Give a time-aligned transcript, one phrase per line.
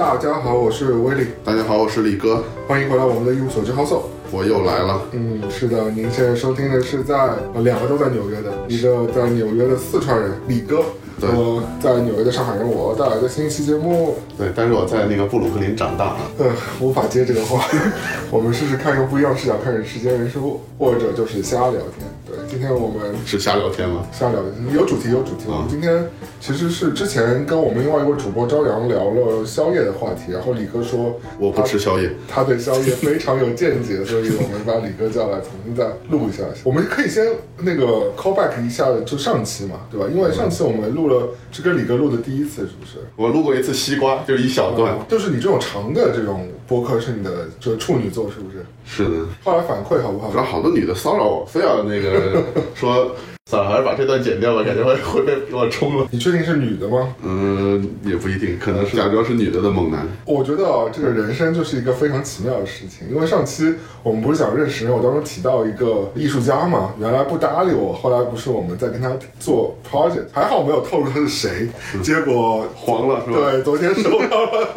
[0.00, 4.00] 大家好，我是威利，大家好，我是李哥，欢迎回来我们的一无所知 House。
[4.30, 4.98] 我又来了。
[5.12, 7.14] 嗯，是的，您现在收听的是在
[7.52, 10.82] 呃两个都在纽约的，一个在纽约的四川人李哥，
[11.20, 14.16] 对呃，在纽约的上海人我带来的新一期节目。
[14.38, 16.16] 对，但是我在那个布鲁克林长大啊。
[16.38, 16.46] 呃，
[16.80, 17.62] 无法接这个话，
[18.32, 22.09] 我们试试看用不一样视角看人世间人事物，或者就是瞎聊天。
[22.50, 24.04] 对，今天我们是瞎聊天吗？
[24.12, 24.40] 瞎聊，
[24.74, 25.44] 有主题有主题。
[25.46, 26.04] 我们今天
[26.40, 36.42] 其实是之前跟我们另外一位主播朝阳聊了宵夜的话题，然后李哥说我不吃宵夜，他对宵夜非常有见解，所以我们把李哥叫来重新再录一下。
[36.64, 37.24] 我们可以先
[37.58, 40.06] 那个 call back 一下，就上期嘛，对吧？
[40.12, 42.98] 因为上期我们录了是跟李哥录的第一次，是不是？
[43.14, 44.98] 我录过一次西瓜，就是一小段。
[45.08, 48.64] 就是你这种长的这种播客是你的就是处女座，是不是？
[48.84, 49.26] 是的。
[49.42, 50.32] 后来反馈好不好？
[50.32, 52.44] 然后好多女的骚扰我，非要那个
[52.76, 53.10] 说。
[53.46, 56.06] 算了，还是把这段剪掉吧，感觉会会被给我冲了。
[56.12, 57.12] 你确定是女的吗？
[57.20, 60.06] 嗯，也不一定，可能是假装是女的的猛男。
[60.24, 63.08] 我觉得啊，这个人生就是一个非常奇妙的事情。
[63.10, 63.74] 因为上期
[64.04, 69.10] 我们不是讲认识人，我当时提到一个艺术家嘛，原来不搭理我，后来不是我们在跟他
[69.40, 71.68] 做 project，还好没有透露他是谁，
[72.02, 73.50] 结果黄了是吧？
[73.50, 74.68] 对，昨天收到了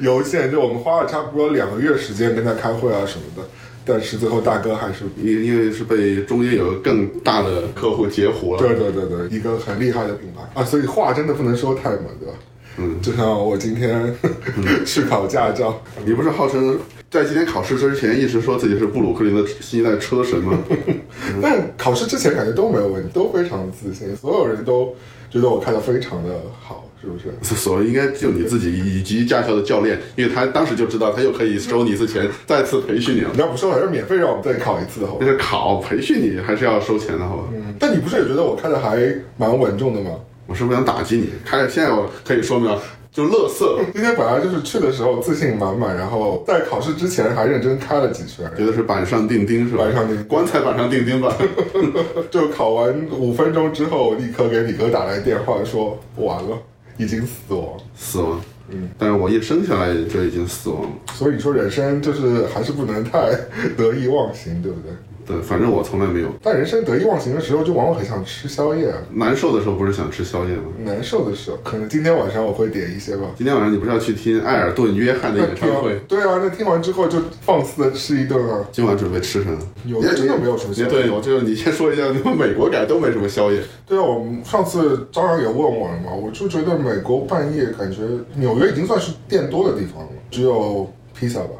[0.00, 3.48] 邮件，就我们花了差不多两个月时间跟他开会啊什么的。
[3.84, 12.34] 但是最后大哥还是因因为是被中间有个更大的客户截胡了，对对对对，一个很厉害的品牌啊，所以话真的不能说太满，对吧？
[12.78, 14.14] 嗯，就像我今天
[14.86, 16.78] 去考驾照，你不是号称
[17.10, 20.58] 在今天考试之前一直说自己是布鲁克林的新一代车神吗？
[21.42, 24.94] 但考试之前感觉都没有问题，都非常自信，所有人都
[25.28, 26.88] 觉得我开的非常的好。
[27.02, 27.54] 是不是？
[27.56, 33.30] 所以应该就你自己以及驾校的教练，因为他当时就知道他又可以收你一次钱，再次培训你了。
[33.32, 35.08] 你要不收还是免费让我们再考一次的？
[35.18, 37.26] 那是考培训你还是要收钱的？
[37.26, 37.44] 好吧？
[37.52, 37.74] 嗯。
[37.80, 38.96] 但你不是也觉得我开的还
[39.36, 40.12] 蛮稳重的吗？
[40.46, 41.30] 我是不是想打击你？
[41.44, 42.70] 开现在我可以说明，
[43.10, 43.78] 就乐色。
[43.92, 49.84] 今天本来就是去的时候自信满满，然后在考试之前还认真开了几圈，觉得是板上钉钉是吧？
[49.84, 51.36] 板上钉，棺材板上钉钉吧。
[52.30, 56.58] 就考完五分钟之后，立刻给李哥打来电话说完了。
[57.02, 58.40] 已经死亡，死亡，
[58.70, 60.82] 嗯，但是我一生下来就已经死亡。
[60.82, 63.30] 了，所以说人生就是还是不能太
[63.76, 64.92] 得意忘形，对不对？
[65.24, 66.28] 对，反正我从来没有。
[66.42, 68.92] 但人生得意忘形的时候，就往往很想吃宵夜。
[69.12, 70.64] 难受的时候不是想吃宵夜吗？
[70.84, 73.26] 难受的时候，可能今天晚上我会点一些吧。
[73.36, 75.96] 今天晚上你不是要去听埃尔顿·约翰的演唱会？
[76.08, 78.66] 对啊，那听完之后就放肆的吃一顿啊。
[78.72, 79.58] 今晚准备吃什么？
[79.86, 80.88] 有真的没有什么宵夜。
[80.88, 83.62] 对，我就你先说一下，你们美国感觉都没什么宵夜。
[83.86, 88.00] 对啊，我们上次张扬也问我了嘛，我就觉得美国半夜感觉
[88.34, 91.50] 纽约已经算是店多的地方了，只有披萨吧。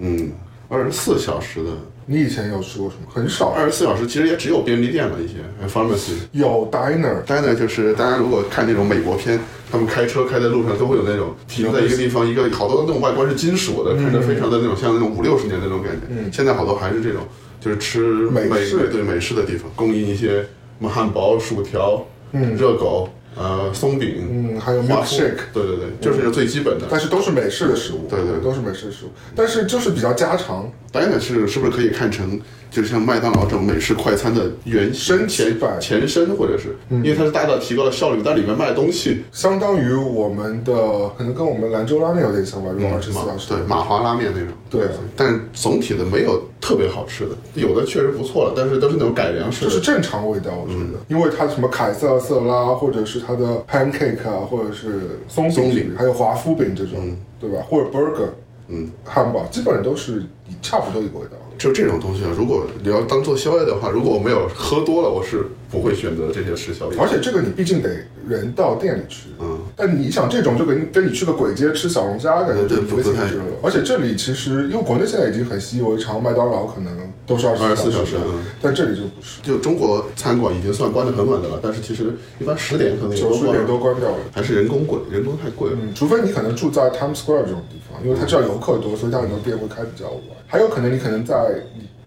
[0.00, 0.32] 嗯，
[0.68, 1.70] 二十四小时的。
[2.06, 3.08] 你以前有吃过什么？
[3.08, 5.34] 很少，二十四小时其实也只有便利店了一些
[5.68, 9.38] ，pharmacy 有 diner，diner 就是大家如果看那种美国片，
[9.70, 16.02] 他们开车开在路上都会有那种停在一个地方，一个好多那种外观是金属的，看着非常的那种像那种五六十年那种感觉。
[16.10, 17.22] 嗯，现在好多还是这种，
[17.60, 20.48] 就是吃美式对美式的地方，供应一些什
[20.80, 23.08] 么汉堡、薯条、嗯，热狗。
[23.34, 30.70] 呃，松饼，嗯，还有 milkshake，对对对，就是最基本的，但是都是美式的食物，对对，都是美式的食物，但是就是比较家常。
[30.92, 32.38] Diner 是是不是可以看成，
[32.72, 39.22] 就像麦当劳这种美式快餐的原升级版、前身，或者是，因为它是大大提高了效率，但里面卖的东西。
[39.30, 40.72] 相当于我们的，
[41.18, 57.58] 可能跟我们兰州拉面有点像吧，如果二十四小时，对，马华拉面那种，对，但总体的没有特别好吃的，有的确实不错了，但是都是那种改良式，就是正常味道，我觉得，因为它什么凯撒色拉，或者是它的 pancake 啊，或者是松饼，还有华夫饼这种，对吧？
[57.68, 58.30] 或者 burger。
[58.68, 60.22] 嗯，汉堡基本上都是
[60.62, 61.32] 差不多一个味道。
[61.62, 66.98] 就这种东西啊，如果你要当做宵夜的话，如果我没有喝多了，我是不会选择这些吃宵夜。
[66.98, 67.88] 而且这个你毕竟得
[68.28, 69.28] 人到店里去。
[69.38, 69.60] 嗯。
[69.76, 73.44] 但你想这种就跟跟你去个鬼街吃小龙虾感觉就不太了。
[73.62, 78.16] 而且这里其实因为国内现在已经很习以为常，麦当劳可能都是二十四小时，
[78.60, 79.40] 但这里就不是。
[79.40, 84.18] 就中国餐馆已经算关的很晚的了，但是其实一般十点可能九十点都关掉了。
[84.32, 85.76] 还是人工贵，人工太贵了。
[85.80, 90.41] 嗯，除非你可能住在 Times Square 这种地方，因为它知道游客多，所以它很多店会开比较晚。
[90.52, 91.34] 还有可能你可能在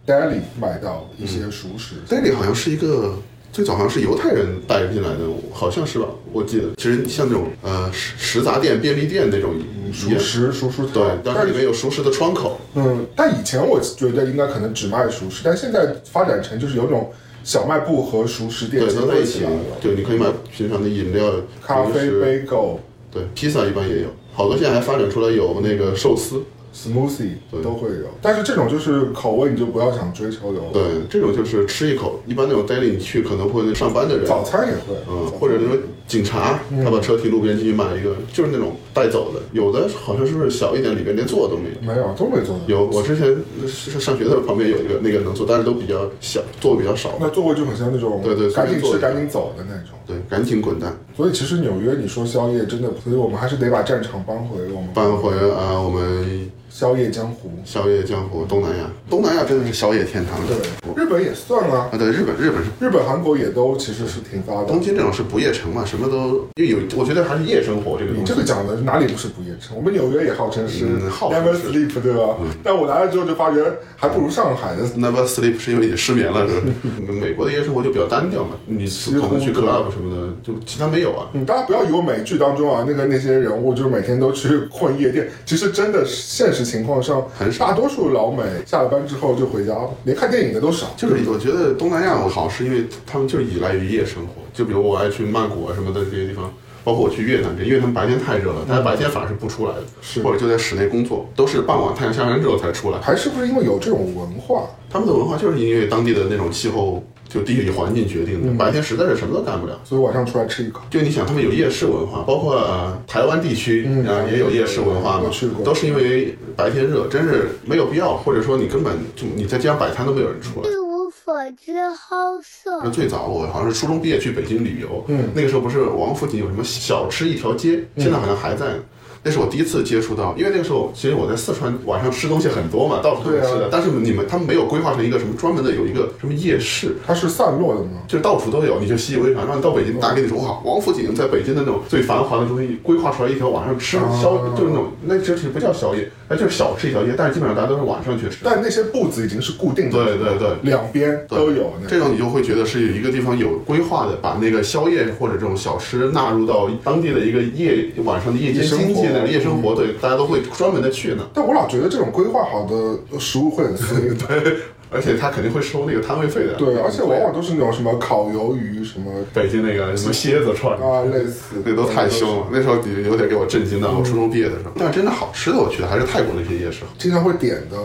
[0.05, 1.95] deli 买到一些熟食。
[2.07, 3.17] Daily 好像是一个。
[3.51, 5.19] 最早好像是犹太人带进来的，
[5.53, 6.05] 好像是吧？
[6.33, 9.53] 我记得，其实像那种呃食食杂店、便利店那种
[9.93, 12.59] 熟食、熟食对，但是里面有熟食的窗口。
[12.73, 17.09] 嗯，但以前我觉得应该可能只卖熟食，但现在发展成就是有种
[17.45, 19.59] 小卖部和熟食店结合起来了。
[19.79, 21.31] 对，你可以买平常的饮料、
[21.65, 22.81] 咖啡、杯狗。
[23.09, 26.43] 对，披萨一般也有，好多现在还发展出来有那个寿司。
[26.75, 30.61] Smoothie 都会有，但是这种就是口味，你就不要想追求有。
[30.73, 35.69] 对，这种就是吃一口，一般那种 daily 你去可能会上班的人，早餐也会，嗯，或者说
[36.05, 39.39] 警察，他把车停路边进去买一个，就是那种带走的。
[39.53, 41.93] 有的好像是不是小一点，里边连座都没有。
[41.93, 42.59] 没有，都没坐。
[42.67, 43.33] 有，我之前
[43.65, 47.11] 上上学的时候旁边有一个那个能坐，但是都比较小，座位比较少。
[47.21, 49.97] 那座位就很像那种对对赶紧吃赶紧走的那种。
[50.05, 57.49] 对，赶紧滚蛋，所以其实纽约，你说宵夜真的，所以我们还是得把战场搬回我们搬回啊、我们宵夜江湖。
[57.63, 60.37] 宵夜江湖东南亚，东南亚真的是宵夜天堂。
[60.45, 60.57] 对，
[61.01, 64.81] 日本也算啊，啊，对，日本日本是日本、韩国也都其实是挺发达东。
[64.81, 68.19] 京这种是不夜城嘛，什么都因为有，我觉得还是夜生活这个东西。
[68.19, 69.77] 你这个讲的哪里不是不夜城？
[69.77, 72.35] 我们纽约也号称是 never sleep，对吧？
[72.61, 73.63] 但我来了之后就发觉
[73.95, 74.83] 还不如上海的。
[74.99, 76.61] Never sleep 是因为你失眠了，是吧？
[77.07, 81.29] 美国的夜生活就比较单调嘛，你可能去 club 什么的，就其他没有啊。
[81.31, 90.87] 嗯，大家不要以为美剧当中啊，那个那些人物就是每天都去混夜店，其实真的现实情况上很少大多数老美下了班之后就回家了，连看电影的都少。
[90.97, 94.41] 就是我觉得东南亚我好，是因为他们就是依赖于夜生活。
[94.51, 96.51] 就比如我爱去曼谷啊什么的这些地方，
[96.83, 102.99] 包括我去越南这，因为他们白天太热了，大家白天反而是不出来的，是或者就在室内工作，都是傍晚太阳下山之后才出来。
[102.99, 104.63] 还是不是因为有这种文化？
[104.89, 107.03] 他们的文化就是因为当地的那种气候，
[107.35, 109.77] 就地理环境决定的，白天实在是什么都干不了。
[109.83, 110.81] 所以晚上出来吃一口。
[110.89, 120.69] 就你想，他们有夜市文化，包括、呃、台湾地区啊、也有夜市文化嘛去过，都是因为白天热，真是没有必要，或者说你根本就你在街上摆摊都没有人出来。
[120.69, 122.79] 一无所知好色。
[122.81, 128.75] 那最早我好像是初中毕业去北京旅游，嗯，那个时候不是王府井有什么小吃一条街，现在好像还在呢。
[129.25, 138.01] 那是我第一次接触到，因为那个时候其实我在四川晚上吃东西很多嘛，到处都是吃的，啊但是你们他们没有规划成一个什么专门的有一个什么夜市，它是散落的吗？
[138.07, 139.45] 就是到处都有，你就习以为常。
[139.45, 148.37] 让你到北京，大家跟你说哇，王府井在北京的那种最繁华的中心规划出来一条晚上吃啊宵，就是那种那其实不叫宵夜，那就是小吃一条街，但是基本上大家都是晚上去吃。
[148.43, 161.27] 但那些步子已经是固定的，对对对两边都有这种你就会觉得是有一个地方有规划的，把那个宵夜或者这种小吃纳入到当地的一个夜晚上的夜间经济的夜生活，对，大家都会专门的去呢。
[161.33, 164.09] 但我老觉得这种规划好的食物会很碎。
[164.27, 164.57] 对，
[164.91, 166.53] 而且他肯定会收那个摊位费的。
[166.53, 173.91] 对，而且往往都是那种什么烤鱿鱼什么北京那个什么蝎子串啊，类似那都太凶了，那时候有有点给我震惊到。
[173.97, 176.83] 我初中毕业的时候，但是真的好吃的，我觉得还是泰国那些夜市。
[176.97, 177.77] 经常会点的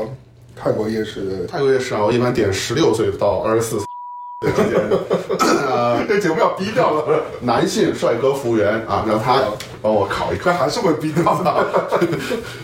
[0.54, 1.46] 泰国夜市的。
[1.46, 3.86] 泰国夜市啊，我一般点十六岁到二十四岁
[6.08, 9.38] 这节目要逼掉了，男性帅哥服务员啊，让他
[9.82, 10.44] 帮我烤一烤。
[10.46, 11.66] 但还是会逼掉的。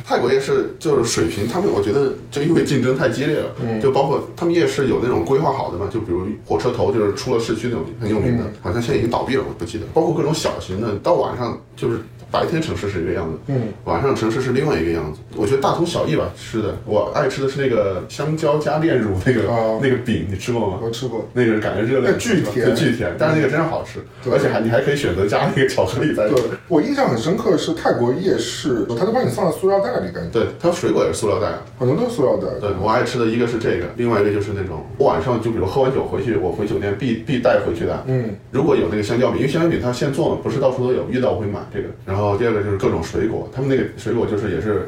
[0.02, 3.50] 泰国夜市就是水平，他们我觉得就因为竞争太激烈了，
[3.80, 9.84] 就包括他们夜市有那种规划好的嘛，就比如火车头就是出了市区那种很有名的，好像现在已经倒闭了，我不记得。
[9.92, 12.00] 包括各种小型的，到晚上就是
[12.30, 15.20] 白天城市是一个样子，嗯，晚上城市是另外一个样子。
[15.36, 20.78] 我觉得大同小异吧，吃的我爱吃的是那个香蕉加炼乳那个、哦那个饼，你吃过吗？
[20.82, 24.00] 我吃过，那个感觉热量巨甜巨甜，但是那个真好吃，
[24.30, 26.50] 而且还你还可以选择加那个巧克力在里对面。
[26.68, 31.62] 我印象很深刻的是泰国夜市，他都把你放在塑料袋里，感觉对，它水果也是塑料袋啊。
[31.78, 32.58] 很多都是塑料袋。
[32.60, 38.04] 对我爱吃的一个是这个，另外一个就是那种我晚上就比如喝完酒回去，我回酒店必必带回去的。
[38.06, 41.88] 嗯，如果有那个香蕉饼，因为香蕉饼它现做嘛，不是到处都有，遇到我会买这个。
[42.04, 44.86] 然后第二个就是各种水果，他们那个水果就是也是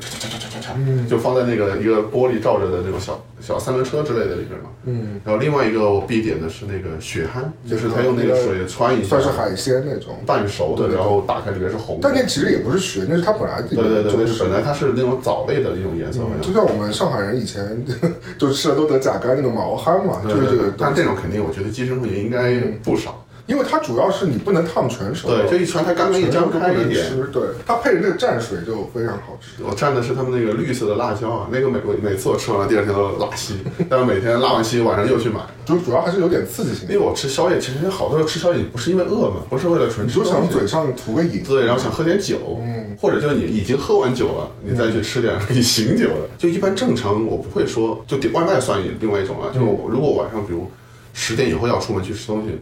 [1.08, 4.70] 就放在那个一个玻璃罩着的那种小小三轮车之类的里边嘛。
[4.84, 10.16] 嗯，然后另外一个我必点的是那个血憨，就是他用那个水穿一下算，是海鲜那种。
[10.26, 12.14] 半熟的，然后打开里边是红的但。
[12.14, 16.52] 那其实也不是血，那是它本来对对对，就是本来它是那种藻类的一种颜色，就。
[16.52, 17.84] 像我们上海人以前
[18.36, 20.72] 就吃了都得甲肝那个毛蚶嘛，就是这个。
[20.76, 23.24] 但这种肯定，我觉得寄生虫也应该不少。
[23.48, 27.08] 因为它主要是你不能烫全熟，对，这一圈它刚刚一张开一点。
[27.08, 29.64] 吃，对，它配着那个蘸水就非常好吃。
[29.64, 33.54] 我蘸的是他们那个绿色的辣椒啊，那个每每次我吃完了，第二天都拉稀，
[33.88, 46.28] 但是每天拉完稀晚上又去买，就主要还是有点刺激性因为我吃宵夜，其实好多时候吃宵夜不是因为饿嘛，不是为了纯吃就想嘴上涂个瘾，对，然后想喝点酒，嗯，或者就是你已经喝完酒了，你再去吃点你醒酒的。
[46.36, 50.70] 就一般正常我不会说，就点外卖算另外一种啊，就我如果晚上比如
[51.14, 52.60] 十点以后要出门去吃东西，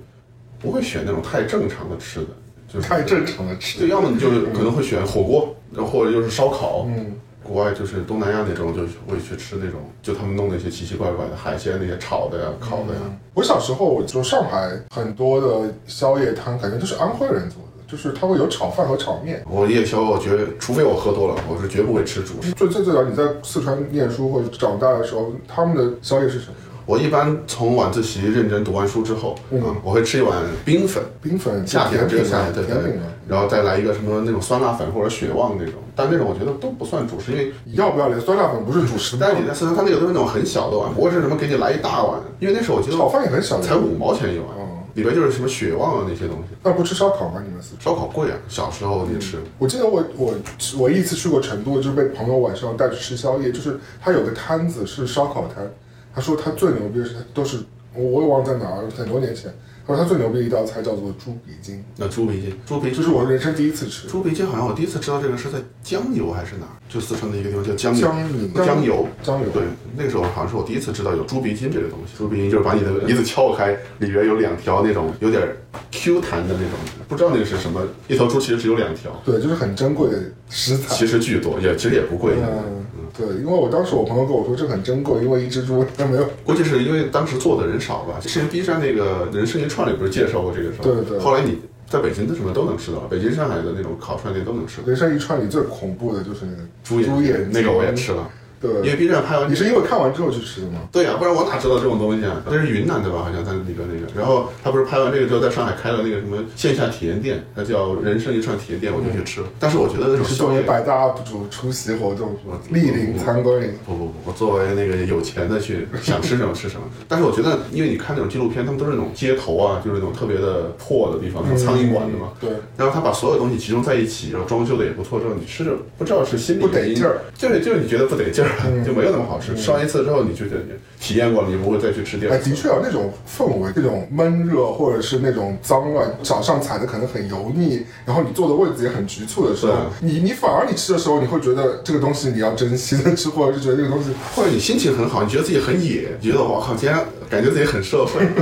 [0.66, 2.26] 不会选那种太正常的吃的，
[2.66, 3.86] 就是太正常的吃就。
[3.86, 6.84] 要么你就是可能会选火锅，然后或者就是烧烤。
[6.88, 13.00] 嗯，国外就是东南亚那种，就会去吃那种，就他们弄那些奇奇怪怪的海鲜，那些炒的呀、烤的呀。
[13.34, 19.44] 我小时候就上海很多的宵夜摊，感觉都是安徽人做的，就是它会有炒饭和炒面。
[19.48, 22.50] 我夜宵，我绝除非我喝多了，我是绝不会吃主食。
[22.52, 26.54] 最最最早你在四川念书或者长大的时候，他们的宵夜是什么？
[26.86, 38.20] 我一般从晚自习认真读完书之后，嗯啊，我会吃一碗冰粉，冰粉、夏天甜品嘛这个夏天，对对甜品嘛。，然后再来一个什么那种酸辣粉或者血旺那种，但那种我觉得都不算主食，因为要不要脸？
[38.20, 46.56] 酸辣粉不是主食 但是你在四川，它那个都是那种很小的碗，不会是什么给你来一大碗，因为那时候我记得炒饭也很小才五毛钱一碗，嗯里边就是什么血旺啊那些东西。
[46.62, 47.42] 那不吃烧烤吗？
[47.44, 47.94] 你们四川？
[47.94, 50.34] 烧烤贵啊，小时候你吃，我记得我我
[50.78, 55.70] 我一次去过成都，就是被朋友晚上带去吃宵夜，就是他有个摊子是烧烤摊，
[56.16, 57.58] 他说他最牛逼的是都是
[57.94, 59.54] 我我也忘了在哪儿，很多年前，
[59.86, 64.08] 他说他最牛逼的一道菜叫做猪鼻筋，那猪鼻筋，猪鼻这是我人生第一次吃。
[64.08, 66.72] 猪鼻筋好像我第一次知道这个是在江油还是哪儿？
[66.88, 68.00] 就四川的一个地方叫江油。
[68.08, 69.62] 江油江油，江油对，
[69.94, 72.16] 那个时候好像是我第一次知道有猪鼻筋这个东西。
[72.16, 75.46] 猪鼻筋就是把你的鼻子撬开，里边有两条那种有点
[75.90, 77.82] Q 弹的那种，不知道那个是什么。
[78.08, 80.18] 一头猪其实只有两条，对，就是很珍贵的
[80.48, 80.94] 食材。
[80.94, 82.34] 其实巨多，也其实也不贵。
[82.36, 82.84] 嗯，
[83.16, 86.28] 对，因为我当时我朋友跟我说这很珍贵，因为一只猪它没有。
[86.44, 88.18] 估计是因为当时做的人少吧。
[88.20, 90.82] 之前 B 站那个人生一串里不是介绍过这个事儿？
[90.82, 91.58] 对对后来你
[91.88, 94.80] 在北京的什么都能吃到，北京、上海的那种烤串店都能吃。
[94.84, 98.28] 人生一串里最恐怖的就是那个猪眼猪眼那个我也吃了，
[98.60, 100.80] 对，因为 B 站拍完你是因为看完之后去吃的吗？
[100.90, 102.42] 对呀、不然我哪知道这种东西啊？
[102.46, 103.22] 那是云南的吧？
[103.24, 104.06] 好像在里边那个。
[104.18, 109.46] 然后他不是拍完这个之后，在上海开了那个什么线下体验店，它叫人生一串体验店，我就去吃了。
[109.58, 112.58] 但是我觉得那种是作为，百大 UP 主出席活动是吧？
[112.70, 113.60] 莅临参观。
[113.84, 116.86] 不不不，我作为那个有钱的去 想吃什么吃什么。
[117.08, 122.32] 但是我觉得，因为你看那种纪录片，他们都是那种街头啊，就是那种特别的破的地方，那种苍蝇馆子嘛。
[122.40, 128.45] 对，然后他把所有东西集中在一起，然后装修的也不错，之后你吃着不知道是心里不得劲儿，就是就是你觉得不得劲儿，嗯
[128.84, 129.56] 就没有那么好吃。
[129.56, 130.60] 吃完一次之后，你就觉得
[131.00, 132.50] 体验过了，你不会再去吃第二哎，次。
[132.50, 146.96] 的确有那种氛围，那种闷热或者是那种脏乱，早上踩的可能很油腻，然后你坐的位置也很局促的时候，你你反而你吃的时候，你会觉得这个东西你要珍惜的吃，或者是觉得这个东西或者你心情很好，你觉得自己很野，你觉得我靠，今天
[147.28, 148.26] 感觉自己很社会。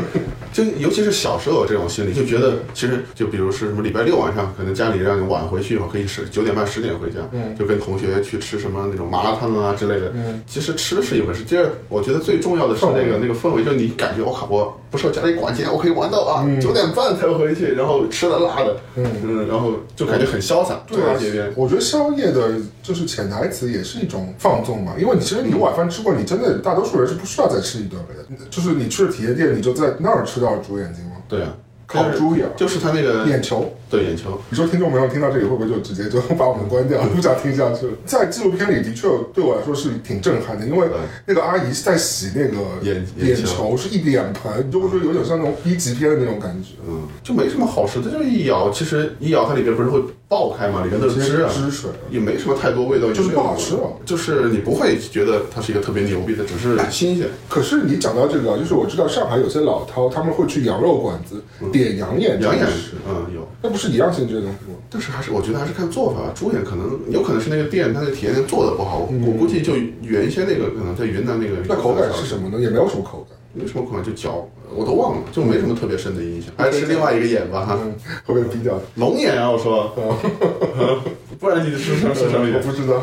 [0.54, 10.12] 就尤其是小时候有这种心理，就觉得其实就比如是什么礼拜六晚上，可能家里让你晚回去，可以十九点半十点回家，嗯就跟同学去吃什么那种麻辣烫啊之类的。
[10.14, 31.12] 嗯其实吃是一回事，第二我觉得最重要的是那个那个氛围，就是你感觉我靠，我不受家里管，今天我可以玩到啊嗯九点半才回去，然后吃了辣的，嗯然后就感觉很潇洒，对啊走在街边。，我觉得宵夜的就是潜台词也是一种放纵嘛，因为你其实你晚饭吃过，你真的大多数人是不需要再吃一顿的，就是你去了体验店，你就在那儿吃到猪眼睛吗？
[31.28, 31.54] 对啊，
[31.86, 33.72] 烤猪眼、就是他那个眼球。
[33.90, 37.92] 对眼球，你说听众朋友听到这里会不会就直接就把我们关掉， 不想听下去了？
[38.04, 40.88] 在纪录片里的确对我来说是挺震撼的，因为
[41.26, 50.84] 那个阿姨在洗那个眼眼眼球球，是一脸盆，就会说有点像那种 B 级片的那种感觉，嗯，就没什么好吃的，就是一咬，其实一咬它里边不是会爆开嘛？
[50.84, 51.90] 里面都是汁啊，汁水。
[52.10, 57.28] 也没什么太多味道，就是不好吃嘛就是你不会觉得它是一个特别牛逼的，只是新鲜。
[57.48, 64.78] 可是你讲到这个啊，就是我知道上海有些老饕他们会去羊肉馆子点羊眼羊眼吃，嗯有，那不是一样性质的东西吗？
[64.90, 66.32] 但是还是我觉得还是看做法。
[66.34, 72.58] 猪眼可能有可能是那个店它的体验店做的不好，我估计就原先那个可能在云南那个嗯那口感是什么呢？
[72.58, 76.50] 也没有什么口感，没什么可能，就嚼，我都忘了，就没什么特别深的印象。
[76.56, 77.94] 还是吃另外一个眼吧哈，嗯，
[78.26, 78.82] 会被逼掉的。
[78.96, 79.94] 龙眼啊，我说，
[81.38, 82.60] 不然你吃什么吃什么我眼？
[82.62, 83.02] 不知道，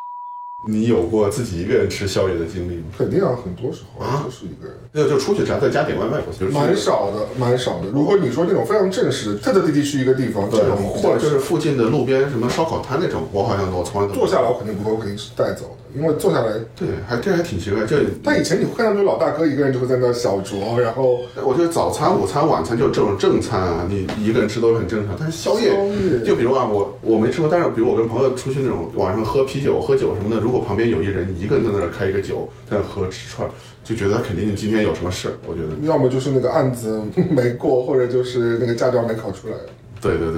[0.68, 2.84] 你有过自己一个人吃宵夜的经历吗？
[2.98, 4.76] 肯定啊，很多时候啊就是一个人。
[4.92, 7.86] 那就出去只要在家点外卖不行，就是蛮少的，蛮少的。
[7.92, 16.52] 如果你说那种非常正式的，特特地地去一个地方，对这种，或者就是附近的路边什么烧烤摊那种，我好像我从来都坐下来，我肯定不会，我肯定是带走的，因为坐下来。
[16.78, 17.84] 对，还这还挺奇怪。
[17.86, 25.16] 这但以前你会看到，就老大哥一个人就会在那小酌，然后我觉得早餐、午餐、晚餐就这种正餐啊，你一个人吃都是很正常。
[25.18, 33.48] 但是宵夜，宵夜就比如啊，我我没吃过，但是比如我跟朋友出去那种晚上喝啤酒、喝酒什么的，如果旁边有一人一个人在那儿开一个酒，在那喝吃串，
[33.82, 35.28] 就觉得他肯定今天有什么事。
[35.46, 37.00] 我觉得，要么就是那个案子
[37.30, 39.54] 没过，或者就是那个驾照没考出来。
[39.98, 40.30] 对对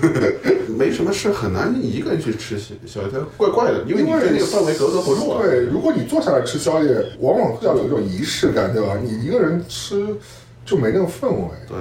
[0.00, 2.56] 对， 没什么事，很难一个人去吃
[2.86, 5.42] 宵夜，它怪怪的，因为你跟那个氛围格格不入啊。
[5.42, 8.96] 对，如果你坐下来吃宵夜，往往要有一种仪式感，对吧？
[9.02, 10.06] 你一个人吃
[10.64, 11.48] 就没那个氛围。
[11.66, 11.76] 对，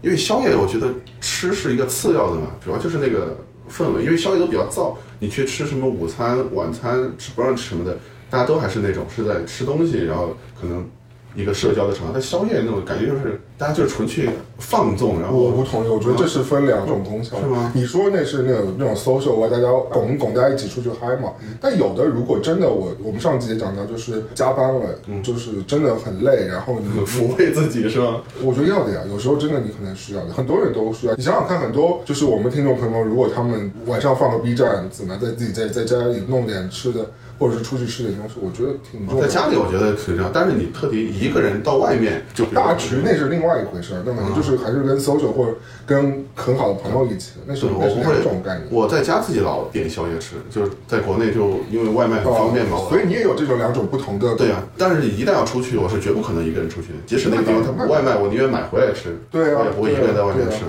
[0.00, 0.88] 因为宵夜我觉得
[1.20, 3.36] 吃是一个次要的嘛，主要就是那个
[3.70, 7.98] 氛围，因为宵夜都比较燥，你去吃什么午餐、晚餐、吃 brunch 什么的，
[8.30, 10.88] 大家都还是那种是在吃东西，然后可能
[11.34, 12.10] 一个社交的场合。
[12.12, 17.40] 但宵夜那种感觉就是大家就是纯去放纵，然后我不同意，我觉得这是分两种功效。
[17.40, 21.32] 是吗你说那是那种那种 social 啊，大家拱拱大家一起出去嗨嘛。
[21.60, 24.80] 但有的如果真的我我们上集也讲到，就是加班了，
[25.22, 28.20] 就是真的很累，然后你 抚慰自己是吗？
[28.42, 31.14] 我觉得要的呀，有时候真的你可能需要的，很多人都需要。
[31.14, 37.06] 你想想看，很多就是我们听众朋友，如果他们晚上放个 B 站怎么，在自己在在家里弄点吃的，
[37.42, 39.28] 或者是出去吃点东西，我觉得挺重要的。
[39.28, 48.66] 在家里我觉得是这样，但是你特地一个人到外面，就大局那是另外外一回事儿，那可能就是还是跟 social 或者跟很好的朋友一起，那是我不会这种概念。
[48.70, 56.94] 我在家自己老点宵夜吃，就是在国内就因为外卖很方便嘛，哦所以你也有这种两种不同的对呀、但是一旦要出去，我是绝不可能一个人出去的。
[57.04, 60.64] 即使那个地方它不外卖，我宁愿买回来吃，对啊我也不会一个人在外面吃。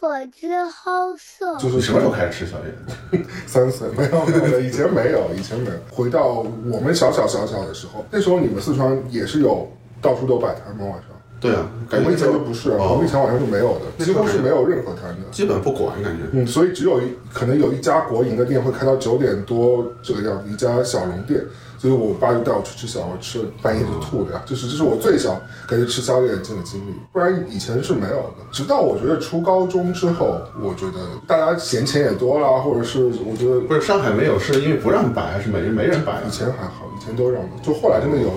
[0.00, 1.56] 一无所知好色。
[1.58, 3.24] 就是什么时候开始吃宵夜？
[3.46, 5.76] 三岁没有没有，以前没有，以前没有。
[5.90, 10.86] 回到我们小小小小的时候，那时候你们四川也是有到处都摆摊吗？
[10.86, 11.09] 晚上？
[11.40, 15.22] 对啊，我们以前就不是，我哦们以前晚上是没有的，几乎是没有任何摊的。
[15.32, 16.24] 基本不管，感觉。
[16.32, 21.42] 嗯，所以只有一可能有一家国营的店会开到九点多这个样子，一家小笼店，
[21.78, 24.42] 所以我爸就带我去吃小笼，吃了半夜就吐了呀。
[24.44, 28.44] 就是这是我最小感觉吃宵夜的这个经历，不然以前是没有的。
[28.52, 36.30] 直到我觉得初高中之后，我觉得大家闲钱也多了，或者是我觉得不是上海没有，是因为不让摆，还是没没人摆啊以？
[36.30, 38.30] 前还好，以前都让的，就后来真的有，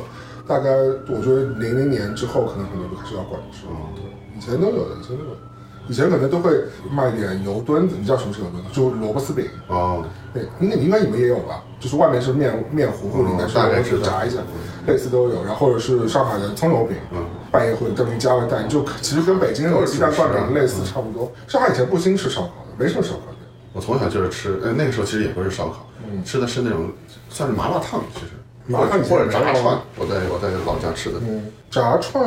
[0.48, 0.70] 大概
[1.08, 3.72] 我觉得零零年之后，可能很多就开始要管制了。
[3.96, 4.04] 对，
[4.38, 5.38] 以前都有的，以前都有的。
[5.86, 8.70] 以前可能都会卖点油墩子，你知道什么是油墩子？
[8.72, 9.46] 就是萝卜丝饼。
[9.68, 10.02] 哦，
[10.34, 11.62] 对，应该应该你们也有吧？
[11.78, 14.38] 就是外面是面面糊糊，里面是萝卜大概知道丝炸一下，
[14.88, 15.44] 类似都有。
[15.44, 21.30] 然后或者是上海的葱油饼，嗯半夜会专门加个蛋，就其实跟北京那种鸡蛋灌饼类似差不多。
[21.50, 23.40] 上海以前不兴吃烧烤的，没什么烧烤店。
[23.74, 25.86] 我从小就是吃，呃，那个时候其实也不是烧烤，
[26.24, 26.90] 吃的是那种
[27.28, 28.28] 算是麻辣烫，其实
[28.66, 29.64] 麻辣或者炸串，
[29.98, 32.24] 我在我在老家吃的，嗯，炸串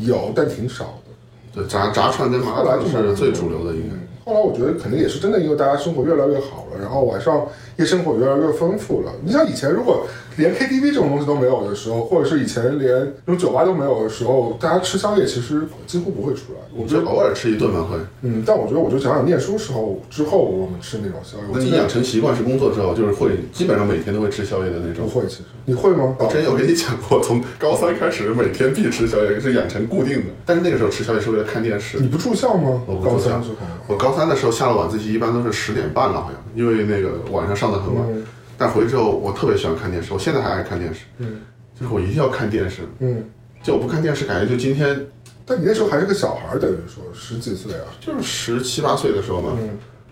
[0.00, 1.62] 有，但挺少的。
[1.62, 3.94] 对，炸炸串跟麻辣烫是最主流的应该。
[3.94, 7.44] 嗯后来我觉得肯定也是真的，因为大家生活越来越好了，然后晚上
[7.78, 9.10] 夜生活越来越丰富了。
[9.24, 10.06] 你像以前如果
[10.36, 16.60] 连 KTV 这种东西都没有的时候，或者是以前连那种酒吧都没有的时候，大家吃宵夜其实几乎不会出来。
[16.74, 17.96] 我觉得，就偶尔吃一顿嘛会。
[18.22, 25.06] 嗯，但我觉得，我就想想念书时候之后我们吃那种宵夜，那你养成习惯是工作之后，就是会基本上每天都会吃宵夜的那种。
[25.06, 26.16] 不会，其实你会吗？
[26.18, 30.26] 我之前有跟你讲过，从高三开始每天必吃宵夜，是养成固定的。
[30.46, 31.98] 但是那个时候吃宵夜是为了看电视。
[31.98, 32.82] 你不住校吗？
[32.86, 33.40] 我不住校
[33.86, 38.04] 我高三的时候下了晚自习，一般都是十点半了，好像，因为那个晚上上的很晚。
[38.08, 38.24] 嗯
[38.60, 41.00] 但回去之后，我特别喜欢看电视，我现在还爱看电视。
[41.16, 41.40] 嗯
[41.74, 43.24] 就是我一定要看电视，嗯。
[43.62, 45.06] 就我不看电视，感觉就今天
[45.46, 47.86] 但你那时候还是个小孩儿，等于说十几岁啊。
[47.98, 49.70] 就是十七八岁的时候嘛，嗯，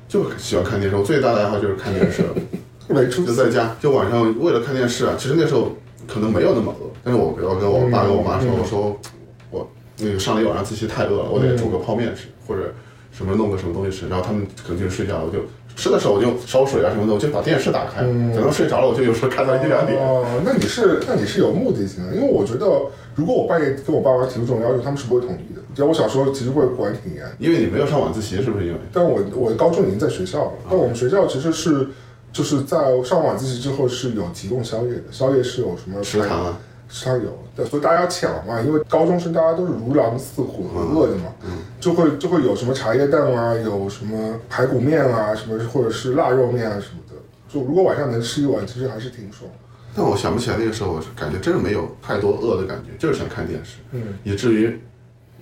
[0.08, 0.96] 就喜欢看电视。
[0.96, 2.34] 我最大的爱好就是看电视了，
[2.88, 3.22] 没出。
[3.26, 5.14] 就在家，就晚上为了看电视啊。
[5.18, 9.00] 其实那时候可能没有那么饿，但是我我跟我爸跟我妈说，嗯我说
[9.50, 12.72] 我那个上了一晚上自习太饿了，我得煮个泡面吃，或者
[13.12, 14.08] 什么弄个什么东西吃。
[14.08, 15.38] 然后他们可能就睡觉了，我就
[15.78, 19.96] 吃的时候我就烧水啊什么的，我就把电视打开，嗯等到睡着了，我就有时候看到一两点。
[19.96, 22.66] 哦，那你是那你是有目的性的，因为我觉得
[23.14, 25.62] 如果我半夜跟我爸妈提出这种要求，他们是不会同意的。
[25.76, 28.78] 只要我小时候其实会管挺严，因为你没有上晚自习，是不是因为？
[28.92, 31.86] 但我我高中已经在学校了，但我们学校其实是
[32.32, 41.24] 就是在上晚自习之后是有提供宵夜的，宵夜是有什么食堂啊，食堂有，对，所以大家抢嘛，因为高中生大家都是如狼似虎，很饿的嘛，
[41.78, 47.14] 就会就会有什么茶叶蛋啊，有什么排骨面啊，什么或者是腊肉面啊什么的，
[47.48, 49.50] 就如果晚上能吃一碗，其实还是挺爽。
[49.94, 54.80] 但我想不起来那个时候，我是感觉真的没有太多饿的感觉，就是想看电视，嗯，以至于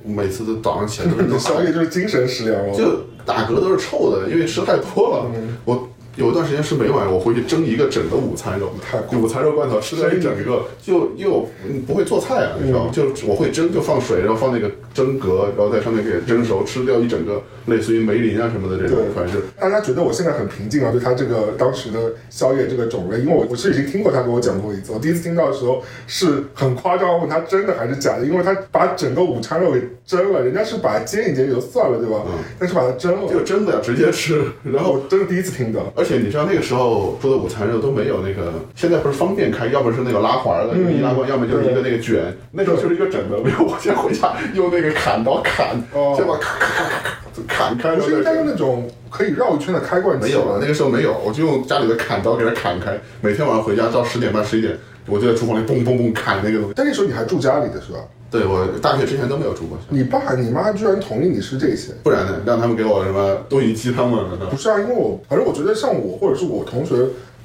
[0.02, 5.30] 每次都早上起来都是 宵夜就是精神食粮了，就打嗝都是臭的，因为吃太多了。
[5.64, 12.90] 我有一段时间是每晚我回去蒸一个整个午餐肉，太午餐肉罐头吃了一整个，就因为我嗯不会做菜啊，你知道吗？
[12.90, 32.22] 就我会蒸，就放水，然后放那个蒸格，然后在上面给蒸熟，吃掉一整个类似于梅林啊什么的这种对，反正大家觉得我现在很平静啊，对他这个当时的宵夜这个种类，因为我我是已经听过他跟我讲过一次，我第一次听到的时候是很夸张，问他真的还是假的，因为他把整个午餐肉给蒸了，人家是把它煎一煎也就算了，对吧？
[32.58, 34.42] 但是把它蒸了，就蒸的呀，直接吃。
[34.64, 35.92] 然后我真的第一次听到。
[35.94, 43.38] 而且你知道那个时候做的午餐肉都没有那个，现在不是方便开，要么是那个拉环的，易拉罐，要么就是一个那个卷，那时候就是一个整的。
[43.38, 47.96] 没有，我先回家用那个砍刀砍，哦先把咔咔咔咔砍开。
[47.96, 52.98] 不是应该用那种可以绕一圈的开罐器没有啊，那个时候没有，我就用家里的砍刀给它砍开。
[53.20, 56.72] 每天晚上回家到十点半十一点，我就在厨房里嘣嘣嘣砍那个东西。
[56.76, 57.98] 但那时候你还住家里的是吧？
[58.36, 61.92] 对我大学之前都没有住过校，你爸你妈居然同意你吃这些？
[62.02, 64.26] 不然呢，让他们给我什么冬阴鸡汤吗？
[64.50, 66.94] 不是啊，因为我反正我觉得像我或者是我同学，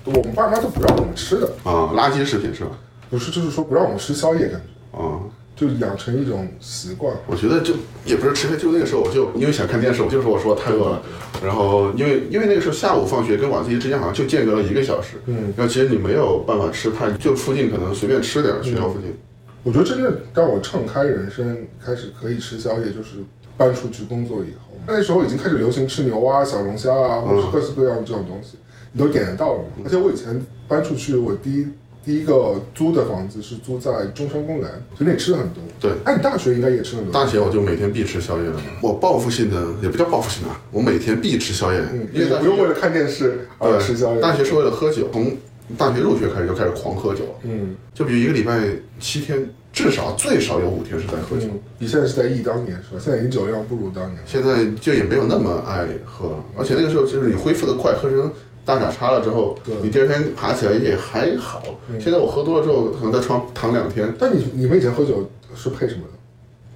[0.03, 2.71] 我们爸妈都不让我们吃的，啊，垃圾食品是吧？
[3.09, 5.19] 不是就是说不让我们吃宵夜，感觉啊。
[5.53, 7.13] 就养成一种习惯。
[7.27, 11.01] 我觉得就也不是吃，就那个时候我就因为想看电视，我就说我说太饿了，
[11.43, 19.15] 然后因为因为那个时候下午放学跟晚自习之间好像就间隔了一个小时，嗯，然后其实你没有办法吃太，就附近可能随便吃点，学校附近，
[19.63, 23.17] 我觉得真正让我敞开人生，开始可以吃宵夜，就是
[23.57, 24.71] 搬出去工作以后。
[24.87, 28.57] 那时候已经开始流行吃牛蛙、小龙虾啊，或者是各式各样的这种东西，
[28.91, 29.83] 你都点得到了嘛。
[29.85, 31.67] 而且我以前搬出去，我第一
[32.03, 35.61] 第一个租的房子是租在中山公园，所以你吃的很多。
[35.79, 37.13] 对哎，你大学应该也吃很多。
[37.13, 38.59] 大学我就每天必吃宵夜了。
[38.81, 44.19] 我报复性的也不叫报复性的，我每天必吃宵夜，嗯，因为不用为了看电视而吃宵夜。
[44.19, 45.37] 大学是为了喝酒，从
[45.77, 48.59] 大学入学开始就开始狂喝酒，嗯，就比如一个礼拜
[48.99, 51.47] 七天，至少最少有五天是在喝酒。
[51.51, 52.99] 嗯，你现在是在忆当年是吧？
[52.99, 54.17] 现在已经酒量不如当年。
[54.25, 58.31] 现在就也没有那么爱喝了，而且那个时候就是你恢复的快，喝成
[58.63, 61.63] 大傻叉了之后对，你第二天爬起来也还好。
[61.99, 66.13] 现在我喝多了之后，可能在床躺两天，但你你们以前喝酒是配什么的？